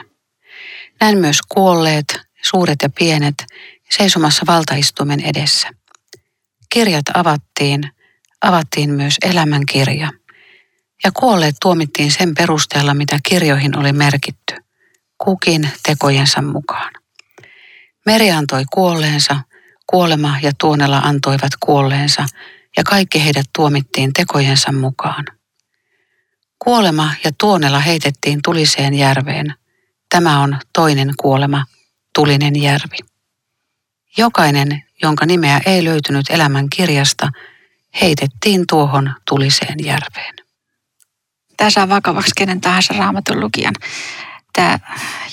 Näin 1.00 1.18
myös 1.18 1.38
kuolleet, 1.48 2.20
suuret 2.42 2.78
ja 2.82 2.90
pienet, 2.98 3.34
seisomassa 3.90 4.42
valtaistuimen 4.46 5.20
edessä. 5.20 5.68
Kirjat 6.72 7.04
avattiin, 7.14 7.90
avattiin 8.42 8.90
myös 8.90 9.16
elämän 9.22 9.66
kirja. 9.66 10.10
Ja 11.04 11.12
kuolleet 11.12 11.56
tuomittiin 11.62 12.12
sen 12.12 12.34
perusteella, 12.34 12.94
mitä 12.94 13.20
kirjoihin 13.28 13.78
oli 13.78 13.92
merkitty, 13.92 14.54
kukin 15.18 15.68
tekojensa 15.86 16.42
mukaan. 16.42 16.99
Meri 18.06 18.30
antoi 18.30 18.64
kuolleensa, 18.72 19.40
kuolema 19.86 20.36
ja 20.42 20.52
tuonella 20.60 20.98
antoivat 20.98 21.52
kuolleensa, 21.60 22.26
ja 22.76 22.84
kaikki 22.84 23.24
heidät 23.24 23.46
tuomittiin 23.54 24.12
tekojensa 24.12 24.72
mukaan. 24.72 25.24
Kuolema 26.58 27.14
ja 27.24 27.30
tuonella 27.40 27.78
heitettiin 27.78 28.40
tuliseen 28.44 28.94
järveen. 28.94 29.54
Tämä 30.08 30.40
on 30.40 30.58
toinen 30.72 31.10
kuolema, 31.20 31.64
tulinen 32.14 32.62
järvi. 32.62 32.96
Jokainen, 34.16 34.82
jonka 35.02 35.26
nimeä 35.26 35.60
ei 35.66 35.84
löytynyt 35.84 36.26
elämän 36.30 36.68
kirjasta, 36.76 37.28
heitettiin 38.00 38.64
tuohon 38.68 39.14
tuliseen 39.28 39.84
järveen. 39.84 40.34
Tämä 41.56 41.70
saa 41.70 41.88
vakavaksi 41.88 42.30
kenen 42.36 42.60
tahansa 42.60 42.94
raamatun 42.94 43.40
lukijan 43.40 43.74
tämä 44.52 44.78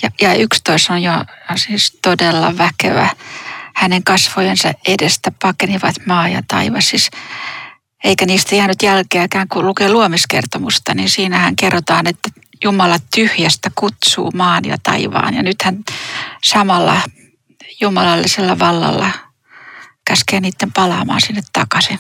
ja, 0.04 0.10
ja 0.22 0.34
11 0.34 0.94
on 0.94 1.04
jo 1.04 1.12
siis 1.56 1.98
todella 2.02 2.58
väkevä. 2.58 3.10
Hänen 3.76 4.04
kasvojensa 4.04 4.74
edestä 4.88 5.32
pakenivat 5.42 5.96
maa 6.06 6.28
ja 6.28 6.42
taivas. 6.48 6.90
Siis, 6.90 7.10
eikä 8.04 8.26
niistä 8.26 8.56
jäänyt 8.56 8.82
jälkeäkään, 8.84 9.48
kun 9.48 9.66
lukee 9.66 9.90
luomiskertomusta, 9.90 10.94
niin 10.94 11.10
siinähän 11.10 11.56
kerrotaan, 11.56 12.08
että 12.08 12.30
Jumala 12.64 12.98
tyhjästä 13.16 13.72
kutsuu 13.76 14.32
maan 14.32 14.66
ja 14.66 14.78
taivaan. 14.84 15.34
Ja 15.34 15.44
nythän 15.44 15.84
samalla 16.44 17.02
jumalallisella 17.82 18.60
vallalla 18.60 19.10
käskee 20.08 20.40
niiden 20.40 20.72
palaamaan 20.74 21.22
sinne 21.22 21.42
takaisin. 21.54 22.00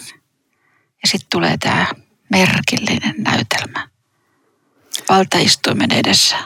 Ja 1.01 1.07
sitten 1.07 1.29
tulee 1.29 1.57
tämä 1.57 1.87
merkillinen 2.31 3.15
näytelmä 3.17 3.87
valtaistuimen 5.09 5.91
edessä 5.91 6.37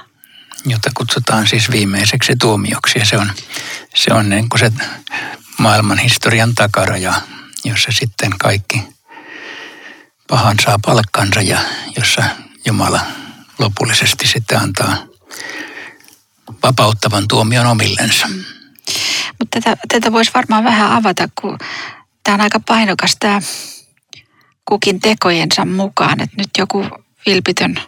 jota 0.66 0.92
kutsutaan 0.98 1.48
siis 1.48 1.72
viimeiseksi 1.72 2.34
tuomioksi. 2.42 3.00
Ja 3.00 3.06
se 3.06 3.18
on, 3.18 3.32
se 3.96 4.14
on 4.14 4.30
niin 4.30 4.50
kuin 4.50 4.60
se 4.60 4.72
maailman 5.58 5.98
historian 5.98 6.56
takaraja, 6.56 7.14
jossa 7.66 7.92
sitten 7.92 8.38
kaikki 8.38 8.84
pahan 10.28 10.58
saa 10.66 10.80
palkkansa 10.86 11.42
ja 11.42 11.60
jossa 11.98 12.24
Jumala 12.66 13.02
lopullisesti 13.60 14.28
sitten 14.28 14.60
antaa 14.60 14.98
vapauttavan 16.64 17.28
tuomion 17.28 17.66
omillensa. 17.66 18.28
Mutta 19.40 19.62
tätä, 19.62 19.78
tätä 19.88 20.12
voisi 20.12 20.32
varmaan 20.34 20.64
vähän 20.64 20.92
avata, 20.92 21.30
kun 21.42 21.58
tämä 22.24 22.36
on 22.36 22.42
aika 22.42 22.60
painokas 22.60 23.16
tämä 23.20 23.42
kukin 24.66 25.00
tekojensa 25.00 25.66
mukaan. 25.66 26.22
Että 26.22 26.36
nyt 26.38 26.50
joku 26.58 26.86
vilpitön 27.26 27.82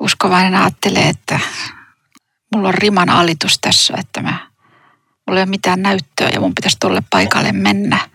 uskovainen 0.00 0.54
ajattelee, 0.54 1.08
että 1.08 1.40
mulla 2.54 2.68
on 2.68 2.74
riman 2.74 3.10
alitus 3.10 3.58
tässä, 3.58 3.94
että 3.98 4.22
mä, 4.22 4.50
mulla 5.26 5.40
ei 5.40 5.44
ole 5.44 5.50
mitään 5.50 5.82
näyttöä 5.82 6.28
ja 6.28 6.40
mun 6.40 6.54
pitäisi 6.54 6.76
tuolle 6.80 7.02
paikalle 7.10 7.52
mennä. 7.52 8.08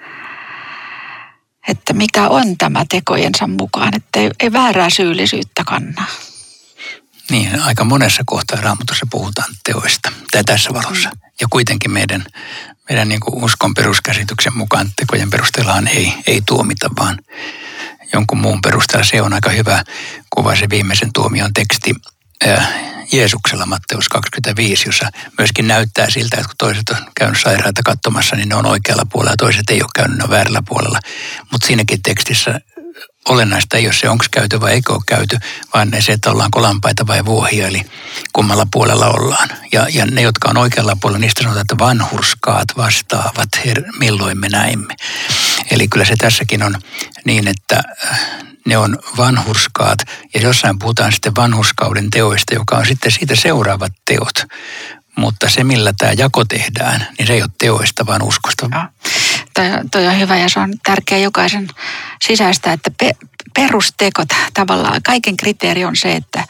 Että 1.68 1.94
mikä 1.94 2.28
on 2.28 2.58
tämä 2.58 2.86
tekojensa 2.90 3.48
mukaan, 3.48 3.96
että 3.96 4.20
ei, 4.20 4.32
ei 4.40 4.54
väärää 4.54 4.90
syyllisyyttä 4.90 5.64
kanna. 5.66 6.06
Niin, 7.32 7.62
aika 7.62 7.84
monessa 7.84 8.24
kohtaa 8.26 8.62
raamatussa 8.62 9.08
puhutaan 9.12 9.56
teoista, 9.64 10.12
tai 10.32 10.44
tässä 10.44 10.74
valossa. 10.74 11.10
Mm. 11.10 11.20
Ja 11.42 11.48
kuitenkin 11.50 11.92
meidän, 11.92 12.26
meidän 12.90 13.10
niin 13.10 13.20
kuin 13.20 13.44
uskon 13.44 13.74
peruskäsityksen 13.74 14.58
mukaan 14.58 14.92
tekojen 14.96 15.30
perusteellaan 15.30 15.88
ei, 15.88 16.14
ei 16.28 16.42
tuomita, 16.46 16.90
vaan 17.00 17.18
jonkun 18.14 18.38
muun 18.38 18.62
perusteella 18.62 19.06
se 19.06 19.22
on 19.22 19.34
aika 19.34 19.50
hyvä 19.50 19.84
kuva 20.30 20.56
se 20.56 20.70
viimeisen 20.70 21.14
tuomion 21.14 21.54
teksti 21.54 21.96
äh, 22.48 22.92
Jeesuksella 23.12 23.66
Matteus 23.66 24.10
25, 24.10 24.88
jossa 24.88 25.10
myöskin 25.38 25.68
näyttää 25.68 26.10
siltä, 26.10 26.38
että 26.38 26.48
kun 26.48 26.56
toiset 26.58 26.90
on 26.90 26.98
käynyt 27.16 27.42
sairaita 27.42 27.82
katsomassa, 27.86 28.36
niin 28.36 28.50
ne 28.50 28.56
on 28.56 28.66
oikealla 28.66 29.06
puolella 29.12 29.34
ja 29.34 29.38
toiset 29.38 29.70
ei 29.70 29.82
ole 29.82 29.90
käynyt, 29.96 30.18
ne 30.18 30.24
on 30.24 30.30
väärällä 30.30 30.64
puolella. 30.68 31.00
Mutta 31.52 31.68
siinäkin 31.68 32.02
tekstissä 32.02 32.60
olennaista 33.30 33.78
ei 33.78 33.86
ole 33.86 33.94
se, 33.94 34.10
onko 34.10 34.26
käyty 34.32 34.62
vai 34.62 34.72
eikö 34.72 34.94
ole 34.94 35.02
käyty, 35.08 35.38
vaan 35.74 35.92
se, 36.00 36.12
että 36.12 36.32
ollaanko 36.32 36.62
lampaita 36.62 37.08
vai 37.08 37.26
vuohia, 37.26 37.68
eli 37.68 37.82
kummalla 38.34 38.68
puolella 38.74 39.08
ollaan. 39.08 39.50
Ja, 39.72 39.88
ja 39.94 40.06
ne, 40.06 40.22
jotka 40.22 40.50
on 40.50 40.58
oikealla 40.58 40.98
puolella, 41.02 41.20
niistä 41.20 41.44
sanotaan, 41.44 41.62
että 41.62 41.86
vanhurskaat 41.86 42.68
vastaavat, 42.78 43.50
her, 43.66 43.84
milloin 44.00 44.40
me 44.40 44.50
näimme. 44.50 44.96
Eli 45.72 45.88
kyllä 45.88 46.06
se 46.06 46.16
tässäkin 46.18 46.64
on 46.64 46.76
niin, 47.26 47.48
että 47.48 47.84
äh, 48.12 48.20
ne 48.66 48.78
on 48.78 49.00
vanhurskaat, 49.18 50.00
ja 50.34 50.42
jossain 50.42 50.80
puhutaan 50.80 51.12
sitten 51.12 51.36
vanhurskauden 51.36 52.10
teoista, 52.10 52.54
joka 52.54 52.76
on 52.76 52.86
sitten 52.86 53.12
siitä 53.12 53.36
seuraavat 53.36 53.94
teot. 54.06 54.52
Mutta 55.18 55.50
se, 55.50 55.64
millä 55.64 55.94
tämä 55.98 56.12
jako 56.18 56.46
tehdään, 56.46 57.08
niin 57.18 57.28
se 57.28 57.34
ei 57.34 57.42
ole 57.42 57.50
teoista, 57.58 58.06
vaan 58.06 58.22
uskosta. 58.22 58.70
Joo. 58.72 58.84
Toi, 59.54 59.66
toi 59.92 60.08
on 60.08 60.20
hyvä 60.20 60.38
ja 60.38 60.50
se 60.50 60.60
on 60.60 60.74
tärkeä 60.84 61.18
jokaisen 61.18 61.68
sisäistä, 62.22 62.74
että 62.74 62.92
pe, 63.00 63.12
perustekot 63.56 64.28
tavallaan, 64.54 65.04
kaiken 65.04 65.38
kriteeri 65.38 65.86
on 65.86 65.96
se, 65.96 66.16
että 66.16 66.44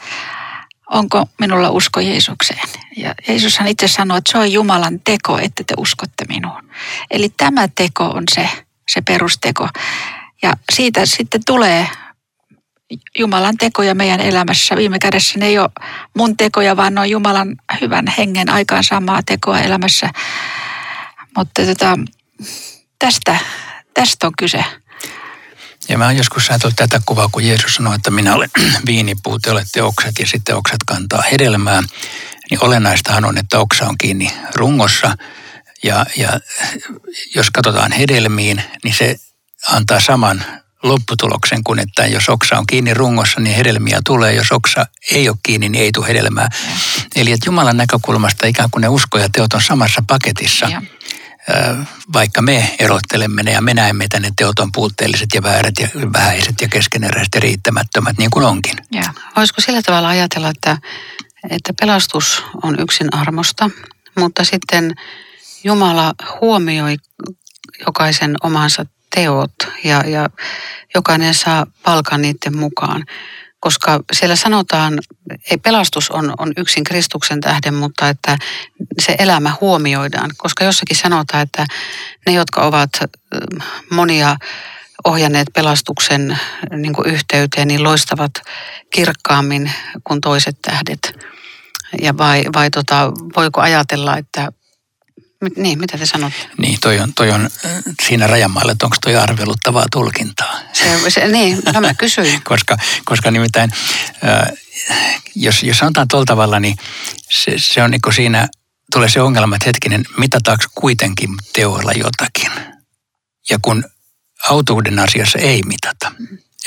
onko 0.90 1.28
minulla 1.40 1.70
usko 1.70 2.00
Jeesukseen. 2.00 2.68
Ja 2.96 3.14
Jeesushan 3.28 3.68
itse 3.68 3.88
sanoi, 3.88 4.18
että 4.18 4.32
se 4.32 4.38
on 4.38 4.52
Jumalan 4.52 5.00
teko, 5.00 5.38
että 5.38 5.64
te 5.66 5.74
uskotte 5.78 6.24
minuun. 6.28 6.70
Eli 7.10 7.28
tämä 7.36 7.68
teko 7.68 8.04
on 8.04 8.24
se, 8.34 8.48
se 8.94 9.00
perusteko. 9.00 9.68
Ja 10.42 10.52
siitä 10.72 11.06
sitten 11.06 11.40
tulee 11.46 11.88
Jumalan 13.18 13.56
tekoja 13.56 13.94
meidän 13.94 14.20
elämässä. 14.20 14.76
Viime 14.76 14.98
kädessä 14.98 15.38
ne 15.38 15.46
ei 15.46 15.58
ole 15.58 15.70
mun 16.16 16.36
tekoja, 16.36 16.76
vaan 16.76 16.94
ne 16.94 17.00
on 17.00 17.10
Jumalan 17.10 17.56
hyvän 17.80 18.04
hengen 18.18 18.50
aikaan 18.50 18.84
samaa 18.84 19.22
tekoa 19.26 19.60
elämässä. 19.60 20.10
Mutta 21.36 21.62
tota, 21.62 21.98
tästä, 22.98 23.36
tästä 23.94 24.26
on 24.26 24.32
kyse. 24.38 24.64
Ja 25.88 25.98
mä 25.98 26.04
oon 26.04 26.16
joskus 26.16 26.50
ajatellut 26.50 26.76
tätä 26.76 27.00
kuvaa, 27.06 27.28
kun 27.32 27.46
Jeesus 27.46 27.74
sanoi, 27.74 27.96
että 27.96 28.10
minä 28.10 28.34
olen 28.34 28.50
viinipuu, 28.86 29.38
te 29.38 29.50
olette 29.50 29.82
oksat 29.82 30.18
ja 30.18 30.26
sitten 30.26 30.56
oksat 30.56 30.78
kantaa 30.86 31.22
hedelmää. 31.32 31.82
Niin 32.50 32.64
olennaistahan 32.64 33.24
on, 33.24 33.38
että 33.38 33.58
oksa 33.58 33.84
on 33.84 33.98
kiinni 33.98 34.32
rungossa. 34.54 35.16
Ja, 35.82 36.06
ja 36.16 36.40
jos 37.34 37.50
katsotaan 37.50 37.92
hedelmiin, 37.92 38.62
niin 38.84 38.94
se 38.94 39.16
antaa 39.70 40.00
saman 40.00 40.44
lopputuloksen 40.82 41.64
kuin, 41.64 41.78
että 41.78 42.06
jos 42.06 42.28
oksa 42.28 42.58
on 42.58 42.66
kiinni 42.66 42.94
rungossa, 42.94 43.40
niin 43.40 43.56
hedelmiä 43.56 44.00
tulee. 44.06 44.34
Jos 44.34 44.52
oksa 44.52 44.86
ei 45.10 45.28
ole 45.28 45.36
kiinni, 45.42 45.68
niin 45.68 45.84
ei 45.84 45.92
tule 45.92 46.08
hedelmää. 46.08 46.48
Eli 47.16 47.32
että 47.32 47.48
Jumalan 47.48 47.76
näkökulmasta 47.76 48.46
ikään 48.46 48.70
kuin 48.70 48.82
ne 48.82 48.88
usko 48.88 49.18
ja 49.18 49.28
teot 49.32 49.52
on 49.52 49.62
samassa 49.62 50.04
paketissa. 50.06 50.66
Ja. 50.66 50.82
Vaikka 52.12 52.42
me 52.42 52.74
erottelemme 52.78 53.42
ne 53.42 53.52
ja 53.52 53.60
me 53.60 53.74
näemme, 53.74 54.04
että 54.04 54.20
ne 54.20 54.32
teot 54.36 54.58
on 54.58 54.72
puutteelliset 54.72 55.28
ja 55.34 55.42
väärät 55.42 55.74
ja 55.80 55.88
vähäiset 56.12 56.60
ja 56.60 56.68
keskeneräiset 56.68 57.34
ja 57.34 57.40
riittämättömät, 57.40 58.18
niin 58.18 58.30
kuin 58.30 58.46
onkin. 58.46 58.76
Ja. 58.92 59.14
Voisiko 59.36 59.60
sillä 59.60 59.82
tavalla 59.82 60.08
ajatella, 60.08 60.48
että, 60.48 60.78
että 61.50 61.72
pelastus 61.80 62.42
on 62.62 62.80
yksin 62.80 63.14
armosta, 63.14 63.70
mutta 64.18 64.44
sitten 64.44 64.94
Jumala 65.64 66.12
huomioi 66.40 66.96
jokaisen 67.86 68.34
omansa 68.42 68.86
teot 69.14 69.52
ja, 69.84 70.02
ja 70.06 70.30
jokainen 70.94 71.34
saa 71.34 71.66
palkan 71.82 72.22
niiden 72.22 72.56
mukaan. 72.56 73.04
Koska 73.60 74.00
siellä 74.12 74.36
sanotaan, 74.36 74.98
ei 75.50 75.56
pelastus 75.56 76.10
on, 76.10 76.34
on 76.38 76.52
yksin 76.56 76.84
Kristuksen 76.84 77.40
tähden, 77.40 77.74
mutta 77.74 78.08
että 78.08 78.38
se 79.00 79.16
elämä 79.18 79.56
huomioidaan. 79.60 80.30
Koska 80.36 80.64
jossakin 80.64 80.96
sanotaan, 80.96 81.42
että 81.42 81.66
ne, 82.26 82.32
jotka 82.32 82.62
ovat 82.62 82.90
monia 83.90 84.36
ohjanneet 85.04 85.48
pelastuksen 85.54 86.38
niin 86.76 86.94
yhteyteen, 87.04 87.68
niin 87.68 87.82
loistavat 87.82 88.32
kirkkaammin 88.90 89.72
kuin 90.04 90.20
toiset 90.20 90.56
tähdet. 90.62 91.26
Ja 92.02 92.18
vai, 92.18 92.44
vai 92.54 92.70
tota, 92.70 93.12
voiko 93.36 93.60
ajatella, 93.60 94.16
että 94.16 94.52
niin, 95.56 95.78
mitä 95.78 95.98
te 95.98 96.06
sanotte? 96.06 96.48
Niin, 96.58 96.78
toi 96.80 97.00
on, 97.00 97.14
toi 97.14 97.30
on 97.30 97.44
äh, 97.44 97.82
siinä 98.06 98.26
rajamailla, 98.26 98.72
että 98.72 98.86
onko 98.86 98.96
toi 99.04 99.16
arveluttavaa 99.16 99.86
tulkintaa. 99.92 100.60
Se, 100.72 101.10
se, 101.10 101.28
niin, 101.28 101.58
no 101.74 101.80
mä 101.80 101.94
kysyin. 101.94 102.42
koska, 102.48 102.76
koska 103.04 103.30
nimittäin, 103.30 103.72
äh, 104.24 104.52
jos, 105.34 105.62
jos 105.62 105.78
sanotaan 105.78 106.08
tuolla 106.08 106.26
tavalla, 106.26 106.60
niin 106.60 106.76
se, 107.30 107.54
se 107.56 107.82
on 107.82 107.90
niin 107.90 108.02
kuin 108.02 108.14
siinä 108.14 108.48
tulee 108.92 109.08
se 109.08 109.20
ongelma, 109.20 109.56
että 109.56 109.68
hetkinen, 109.68 110.04
mitataanko 110.16 110.64
kuitenkin 110.74 111.30
teoilla 111.52 111.92
jotakin? 111.92 112.50
Ja 113.50 113.58
kun 113.62 113.84
autuuden 114.48 114.98
asiassa 114.98 115.38
ei 115.38 115.62
mitata, 115.62 116.12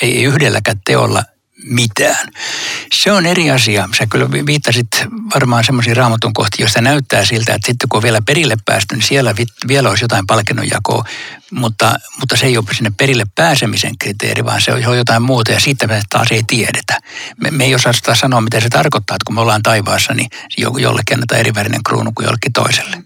ei 0.01 0.23
yhdelläkään 0.23 0.81
teolla 0.85 1.23
mitään. 1.65 2.27
Se 2.93 3.11
on 3.11 3.25
eri 3.25 3.51
asia. 3.51 3.89
Sä 3.97 4.07
kyllä 4.07 4.31
viittasit 4.31 4.87
varmaan 5.33 5.63
semmoisiin 5.63 5.97
raamatun 5.97 6.33
kohtiin, 6.33 6.63
joista 6.63 6.81
näyttää 6.81 7.25
siltä, 7.25 7.53
että 7.53 7.65
sitten 7.65 7.89
kun 7.89 7.97
on 7.97 8.03
vielä 8.03 8.21
perille 8.21 8.57
päästy, 8.65 8.95
niin 8.95 9.07
siellä 9.07 9.35
vielä 9.67 9.89
olisi 9.89 10.03
jotain 10.03 10.27
palkinnonjakoa, 10.27 11.05
mutta, 11.51 11.95
mutta 12.19 12.37
se 12.37 12.45
ei 12.45 12.57
ole 12.57 12.65
sinne 12.73 12.91
perille 12.97 13.23
pääsemisen 13.35 13.97
kriteeri, 13.97 14.45
vaan 14.45 14.61
se 14.61 14.73
on 14.73 14.97
jotain 14.97 15.21
muuta 15.21 15.51
ja 15.51 15.59
siitä 15.59 15.87
me 15.87 16.01
taas 16.09 16.27
ei 16.31 16.43
tiedetä. 16.47 16.99
Me, 17.41 17.51
me 17.51 17.63
ei 17.63 17.75
osaa 17.75 17.93
sitä 17.93 18.15
sanoa, 18.15 18.41
mitä 18.41 18.59
se 18.59 18.69
tarkoittaa, 18.69 19.15
että 19.15 19.25
kun 19.25 19.35
me 19.35 19.41
ollaan 19.41 19.63
taivaassa, 19.63 20.13
niin 20.13 20.29
jollekin 20.57 21.15
annetaan 21.15 21.39
eri 21.39 21.55
värinen 21.55 21.83
kruunu 21.83 22.11
kuin 22.15 22.25
jollekin 22.25 22.53
toiselle. 22.53 22.97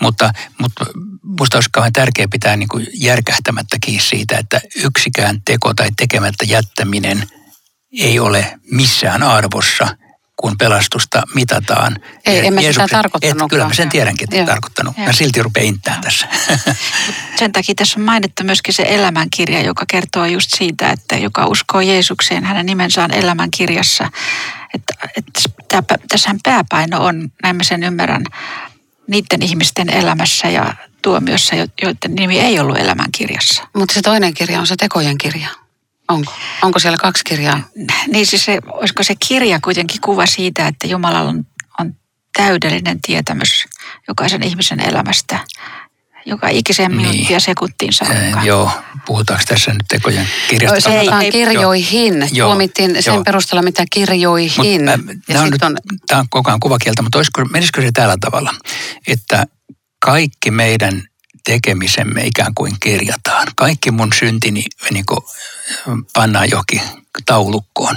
Mutta, 0.00 0.32
mutta 0.58 0.86
minusta 1.22 1.56
olisi 1.56 1.70
kauhean 1.72 1.92
tärkeää 1.92 2.28
pitää 2.28 2.56
niin 2.56 2.68
kuin 2.68 2.86
järkähtämättä 2.94 3.76
kiinni 3.80 4.02
siitä, 4.02 4.38
että 4.38 4.60
yksikään 4.84 5.42
teko 5.44 5.74
tai 5.74 5.88
tekemättä 5.96 6.44
jättäminen– 6.44 7.24
ei 8.00 8.18
ole 8.18 8.58
missään 8.70 9.22
arvossa, 9.22 9.96
kun 10.36 10.58
pelastusta 10.58 11.22
mitataan. 11.34 11.96
Ei, 12.26 12.46
en 12.46 12.54
mä 12.54 12.60
sitä 12.60 12.86
tarkoittanut. 12.90 13.50
Kyllä 13.50 13.66
mä 13.66 13.74
sen 13.74 13.88
tiedänkin, 13.88 14.28
että 14.34 14.52
tarkoittanut. 14.52 14.96
Mä 14.96 15.12
silti 15.12 15.42
rupean 15.42 15.66
inttään 15.66 16.00
tässä. 16.00 16.28
Sen 17.38 17.52
takia 17.52 17.74
tässä 17.74 18.00
on 18.00 18.04
mainittu 18.04 18.44
myöskin 18.44 18.74
se 18.74 18.84
elämänkirja, 18.88 19.60
joka 19.60 19.84
kertoo 19.88 20.24
just 20.24 20.50
siitä, 20.56 20.90
että 20.90 21.16
joka 21.16 21.46
uskoo 21.46 21.80
Jeesukseen, 21.80 22.44
hänen 22.44 22.66
nimensä 22.66 23.04
on 23.04 23.10
elämänkirjassa. 23.10 24.10
Että, 24.74 24.94
että 25.16 25.98
tässähän 26.08 26.38
pääpaino 26.42 27.04
on, 27.04 27.32
näin 27.42 27.56
mä 27.56 27.64
sen 27.64 27.82
ymmärrän, 27.82 28.24
niiden 29.08 29.42
ihmisten 29.42 29.90
elämässä 29.90 30.48
ja 30.48 30.74
tuomiossa, 31.02 31.56
joiden 31.56 32.14
nimi 32.14 32.40
ei 32.40 32.60
ollut 32.60 32.78
elämänkirjassa. 32.78 33.68
Mutta 33.76 33.94
se 33.94 34.02
toinen 34.02 34.34
kirja 34.34 34.60
on 34.60 34.66
se 34.66 34.76
tekojen 34.76 35.18
kirja. 35.18 35.48
Onko? 36.12 36.32
Onko 36.62 36.78
siellä 36.78 36.98
kaksi 36.98 37.24
kirjaa? 37.24 37.60
Niin 38.06 38.26
siis 38.26 38.44
se, 38.44 38.58
olisiko 38.66 39.02
se 39.02 39.14
kirja 39.28 39.60
kuitenkin 39.60 40.00
kuva 40.00 40.26
siitä, 40.26 40.66
että 40.66 40.86
Jumalalla 40.86 41.30
on, 41.30 41.46
on 41.80 41.94
täydellinen 42.36 43.00
tietämys 43.00 43.64
jokaisen 44.08 44.42
ihmisen 44.42 44.80
elämästä, 44.80 45.38
joka 46.26 46.48
ikiseen 46.48 46.90
niin. 46.90 47.08
minuuttia 47.08 47.40
sekuntiin 47.40 47.92
saakka. 47.92 48.38
Äh, 48.38 48.46
joo, 48.46 48.70
puhutaanko 49.06 49.44
tässä 49.48 49.70
nyt 49.70 49.84
tekojen 49.88 50.28
kirjasta? 50.50 50.80
Se 50.80 51.00
ei, 51.00 51.30
kirjoihin. 51.30 52.28
Joo. 52.32 52.48
Tuomittiin 52.48 53.02
sen 53.02 53.14
joo. 53.14 53.24
perusteella, 53.24 53.62
mitä 53.62 53.84
kirjoihin. 53.90 54.82
Mut, 54.84 54.88
äh, 54.88 55.16
tämä, 55.26 55.42
on 55.42 55.50
nyt, 55.50 55.62
on... 55.62 55.76
tämä 56.06 56.20
on 56.20 56.26
koko 56.30 56.50
ajan 56.50 56.60
kuvakieltä, 56.60 57.02
mutta 57.02 57.18
olisiko, 57.18 57.44
menisikö 57.44 57.82
se 57.82 57.92
tällä 57.92 58.16
tavalla, 58.20 58.54
että 59.06 59.46
kaikki 59.98 60.50
meidän 60.50 61.02
tekemisemme 61.44 62.26
ikään 62.26 62.54
kuin 62.54 62.76
kirjataan. 62.80 63.48
Kaikki 63.56 63.90
mun 63.90 64.12
syntini 64.18 64.64
niin 64.90 65.06
kuin, 65.06 65.20
pannaan 66.12 66.50
johonkin 66.50 66.82
taulukkoon. 67.26 67.96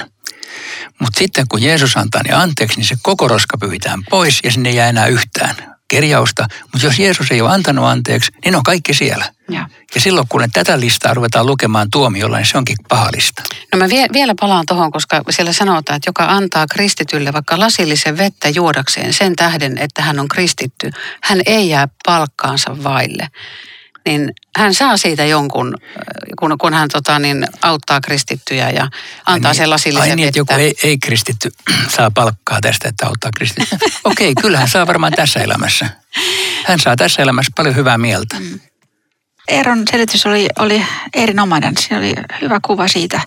Mutta 1.00 1.20
sitten 1.20 1.46
kun 1.50 1.64
Jeesus 1.64 1.98
antaa 1.98 2.24
ne 2.24 2.34
anteeksi, 2.34 2.78
niin 2.78 2.88
se 2.88 2.96
koko 3.02 3.28
roska 3.28 3.58
pyytään 3.58 4.04
pois 4.10 4.40
ja 4.44 4.52
sinne 4.52 4.70
ei 4.70 4.76
jää 4.76 4.90
enää 4.90 5.08
yhtään 5.08 5.75
kirjausta. 5.88 6.48
Mutta 6.62 6.88
jos 6.88 7.00
Jeesus 7.00 7.32
ei 7.32 7.42
ole 7.42 7.52
antanut 7.52 7.86
anteeksi, 7.86 8.32
niin 8.46 8.56
on 8.56 8.64
kaikki 8.64 8.94
siellä. 8.94 9.26
Ja, 9.50 9.70
ja 9.96 10.02
silloin 10.02 10.28
kun 10.30 10.44
tätä 10.54 10.80
listaa 10.80 11.14
ruvetaan 11.14 11.46
lukemaan 11.46 11.90
tuomiolla, 11.92 12.38
niin 12.38 12.46
se 12.46 12.58
onkin 12.58 12.78
paha 12.90 13.10
lista. 13.16 13.44
No 13.74 13.78
mä 13.78 13.90
vie, 13.90 14.08
vielä 14.14 14.34
palaan 14.40 14.66
tuohon, 14.68 14.92
koska 14.92 15.22
siellä 15.30 15.54
sanotaan, 15.54 15.98
että 15.98 16.10
joka 16.10 16.26
antaa 16.26 16.66
kristitylle 16.68 17.34
vaikka 17.34 17.60
lasillisen 17.60 18.18
vettä 18.18 18.50
juodakseen 18.50 19.14
sen 19.14 19.36
tähden, 19.36 19.78
että 19.78 20.02
hän 20.02 20.20
on 20.20 20.28
kristitty, 20.28 20.92
hän 21.24 21.42
ei 21.46 21.70
jää 21.70 21.88
palkkaansa 22.06 22.84
vaille. 22.84 23.28
niin 24.06 24.34
hän 24.58 24.74
saa 24.74 24.98
siitä 24.98 25.26
jonkun, 25.26 25.78
kun, 26.40 26.56
kun 26.58 26.74
hän 26.74 26.90
tota, 26.92 27.20
niin, 27.20 27.48
auttaa 27.62 28.02
kristittyjä 28.02 28.70
ja 28.70 28.90
antaa 29.26 29.52
niin, 29.52 29.58
sen 29.58 29.70
lasillisen 29.70 30.10
ai 30.10 30.16
niin, 30.16 30.28
että 30.28 30.40
joku 30.40 30.54
ei, 30.54 30.76
ei 30.84 30.98
kristitty 30.98 31.52
saa 31.96 32.12
palkkaa 32.12 32.62
tästä, 32.62 32.90
että 32.90 33.08
auttaa 33.08 33.32
kristittyä. 33.38 33.78
Okei, 34.04 34.32
okay, 34.32 34.42
kyllä 34.42 34.58
hän 34.58 34.70
saa 34.70 34.88
varmaan 34.88 35.14
tässä 35.16 35.40
elämässä. 35.40 35.90
Hän 36.66 36.80
saa 36.80 36.96
tässä 36.96 37.22
elämässä 37.22 37.52
paljon 37.56 37.76
hyvää 37.76 37.98
mieltä. 37.98 38.40
Mm. 38.40 38.60
Eeron 39.48 39.84
selitys 39.92 40.26
oli, 40.26 40.48
oli 40.60 40.86
erinomainen. 41.14 41.78
Siinä 41.78 41.98
oli 41.98 42.14
hyvä 42.42 42.60
kuva 42.66 42.88
siitä, 42.88 43.22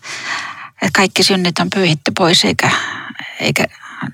että 0.82 0.96
kaikki 0.96 1.22
synnit 1.22 1.58
on 1.58 1.70
pyyhitty 1.74 2.12
pois 2.18 2.44
eikä, 2.44 2.70
eikä 3.40 3.64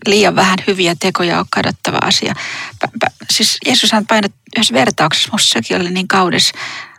liian 0.06 0.36
vähän 0.36 0.58
hyviä 0.66 0.94
tekoja 1.00 1.38
ole 1.38 1.46
kadottava 1.50 1.98
asia. 2.02 2.34
Pä, 2.80 2.88
pä, 3.00 3.06
siis 3.30 3.58
Jeesushan 3.66 4.06
painot 4.06 4.32
yhdessä 4.56 4.74
vertauksessa, 4.74 5.28
minusta 5.28 5.52
sekin 5.52 5.80
oli 5.80 5.90
niin 5.90 6.08
kaudes, 6.08 6.52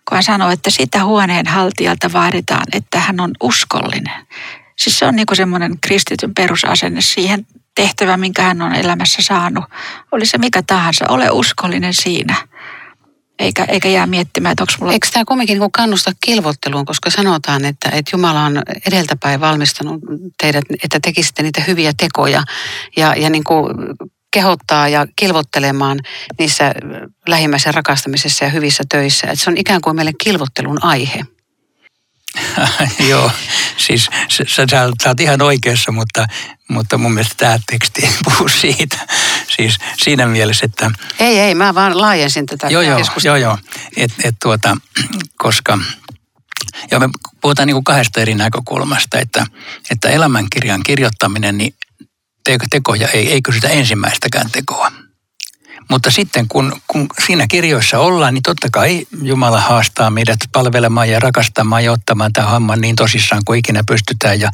kun 0.09 0.15
hän 0.15 0.23
sanoi, 0.23 0.53
että 0.53 0.69
sitä 0.69 1.03
huoneen 1.03 1.47
haltijalta 1.47 2.13
vaaditaan, 2.13 2.65
että 2.73 2.99
hän 2.99 3.19
on 3.19 3.31
uskollinen. 3.43 4.27
Siis 4.77 4.99
se 4.99 5.05
on 5.05 5.15
niin 5.15 5.25
semmoinen 5.33 5.79
kristityn 5.81 6.33
perusasenne 6.33 7.01
siihen 7.01 7.47
tehtävään, 7.75 8.19
minkä 8.19 8.41
hän 8.41 8.61
on 8.61 8.75
elämässä 8.75 9.21
saanut. 9.21 9.65
Oli 10.11 10.25
se 10.25 10.37
mikä 10.37 10.63
tahansa, 10.67 11.05
ole 11.09 11.29
uskollinen 11.31 11.93
siinä– 11.93 12.35
eikä, 13.39 13.63
eikä 13.63 13.89
jää 13.89 14.07
miettimään, 14.07 14.51
että 14.51 14.63
onko 14.63 14.73
mulla... 14.79 14.93
Eikö 14.93 15.07
tämä 15.13 15.25
kumminkin 15.25 15.59
niin 15.59 15.71
kannusta 15.71 16.11
kilvotteluun, 16.25 16.85
koska 16.85 17.09
sanotaan, 17.09 17.65
että, 17.65 17.89
että 17.89 18.09
Jumala 18.13 18.45
on 18.45 18.61
edeltäpäin 18.87 19.39
valmistanut 19.39 20.01
teidät, 20.41 20.63
että 20.83 20.99
tekisitte 20.99 21.43
niitä 21.43 21.63
hyviä 21.67 21.93
tekoja 21.97 22.43
ja, 22.97 23.15
ja 23.15 23.29
niin 23.29 23.43
kuin 23.43 23.67
kehottaa 24.35 24.87
ja 24.87 25.07
kilvottelemaan 25.15 25.99
niissä 26.39 26.73
lähimmäisen 27.27 27.73
rakastamisessa 27.73 28.45
ja 28.45 28.51
hyvissä 28.51 28.83
töissä. 28.89 29.27
Että 29.27 29.43
se 29.43 29.49
on 29.49 29.57
ikään 29.57 29.81
kuin 29.81 29.95
meille 29.95 30.11
kilvottelun 30.23 30.83
aihe. 30.83 31.25
Joo, 33.09 33.31
siis 33.77 34.09
sä, 34.29 34.43
sä, 34.47 34.65
sä 34.71 35.09
oot 35.09 35.19
ihan 35.19 35.41
oikeassa, 35.41 35.91
mutta, 35.91 36.25
mutta 36.69 36.97
mun 36.97 37.13
mielestä 37.13 37.35
tämä 37.37 37.59
teksti 37.71 38.05
ei 38.05 38.11
puhu 38.23 38.47
siitä. 38.47 38.97
Siis 39.55 39.77
siinä 40.03 40.25
mielessä, 40.25 40.65
että... 40.65 40.91
Ei, 41.19 41.39
ei, 41.39 41.55
mä 41.55 41.75
vaan 41.75 42.01
laajensin 42.01 42.45
tätä 42.45 42.67
joo, 42.67 42.81
joo, 42.81 42.99
joo, 43.23 43.35
joo, 43.35 43.57
et, 43.97 44.11
et 44.23 44.35
tuota, 44.41 44.77
koska... 45.37 45.79
Joo, 46.91 46.99
me 46.99 47.09
puhutaan 47.41 47.67
niin 47.67 47.75
kuin 47.75 47.83
kahdesta 47.83 48.21
eri 48.21 48.35
näkökulmasta, 48.35 49.19
että, 49.19 49.45
että 49.91 50.09
elämänkirjan 50.09 50.83
kirjoittaminen, 50.83 51.57
niin 51.57 51.75
tekoja 52.69 53.07
ei, 53.07 53.31
ei 53.31 53.41
kysytä 53.41 53.67
ensimmäistäkään 53.67 54.51
tekoa. 54.51 54.91
Mutta 55.89 56.11
sitten 56.11 56.47
kun, 56.47 56.81
kun 56.87 57.07
siinä 57.25 57.47
kirjoissa 57.47 57.99
ollaan, 57.99 58.33
niin 58.33 58.43
totta 58.43 58.67
kai 58.71 59.05
Jumala 59.21 59.59
haastaa 59.59 60.09
meidät 60.09 60.39
palvelemaan 60.51 61.09
ja 61.09 61.19
rakastamaan 61.19 61.83
ja 61.83 61.91
ottamaan 61.91 62.33
tämän 62.33 62.51
hamman 62.51 62.81
niin 62.81 62.95
tosissaan 62.95 63.41
kuin 63.45 63.59
ikinä 63.59 63.83
pystytään 63.87 64.39
ja, 64.39 64.51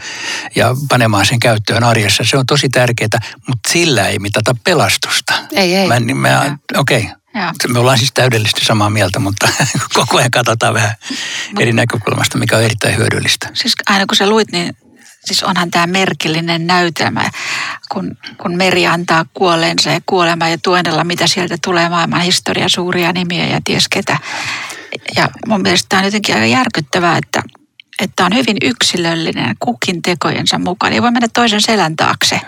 ja 0.56 0.76
panemaan 0.90 1.26
sen 1.26 1.40
käyttöön 1.40 1.84
arjessa. 1.84 2.24
Se 2.24 2.38
on 2.38 2.46
tosi 2.46 2.70
tärkeää, 2.70 3.20
mutta 3.48 3.70
sillä 3.70 4.08
ei 4.08 4.20
mitata 4.20 4.56
pelastusta. 4.64 5.34
Ei, 5.52 5.76
ei. 5.76 5.88
Mä, 5.88 6.00
mä, 6.00 6.58
okei, 6.78 7.10
okay. 7.34 7.74
Me 7.74 7.80
ollaan 7.80 7.98
siis 7.98 8.12
täydellisesti 8.14 8.66
samaa 8.66 8.90
mieltä, 8.90 9.20
mutta 9.20 9.48
koko 9.94 10.18
ajan 10.18 10.32
katsotaan 10.32 10.74
vähän 10.74 10.96
eri 11.60 11.74
näkökulmasta, 11.74 12.38
mikä 12.38 12.58
on 12.58 12.64
erittäin 12.64 12.98
hyödyllistä. 12.98 13.50
Siis 13.54 13.74
aina 13.88 14.06
kun 14.06 14.16
sä 14.16 14.30
luit, 14.30 14.52
niin 14.52 14.76
siis 15.26 15.44
onhan 15.44 15.72
tämä 15.72 15.88
merkillinen 15.88 16.68
näytelmä, 16.68 17.32
kun, 17.94 18.18
kun 18.42 18.56
meri 18.56 18.88
antaa 18.88 19.26
kuolleensa 19.34 19.90
ja 19.90 20.00
kuolema 20.06 20.48
ja 20.48 20.58
tuenella, 20.58 21.04
mitä 21.04 21.28
sieltä 21.28 21.56
tulee 21.66 21.90
maailman 21.90 22.22
historia, 22.22 22.70
suuria 22.70 23.14
nimiä 23.14 23.48
ja 23.48 23.60
ties 23.64 23.88
ketä. 23.88 24.18
Ja 25.16 25.30
mun 25.48 25.62
mielestä 25.62 25.86
tämä 25.90 26.00
on 26.00 26.06
jotenkin 26.06 26.36
aika 26.36 26.46
järkyttävää, 26.46 27.18
että, 27.18 27.44
että 28.02 28.26
on 28.26 28.36
hyvin 28.36 28.58
yksilöllinen 28.62 29.56
kukin 29.60 30.02
tekojensa 30.02 30.60
mukaan. 30.60 30.94
Ei 30.94 31.02
voi 31.02 31.12
mennä 31.12 31.28
toisen 31.34 31.62
selän 31.62 31.96
taakse. 31.96 32.42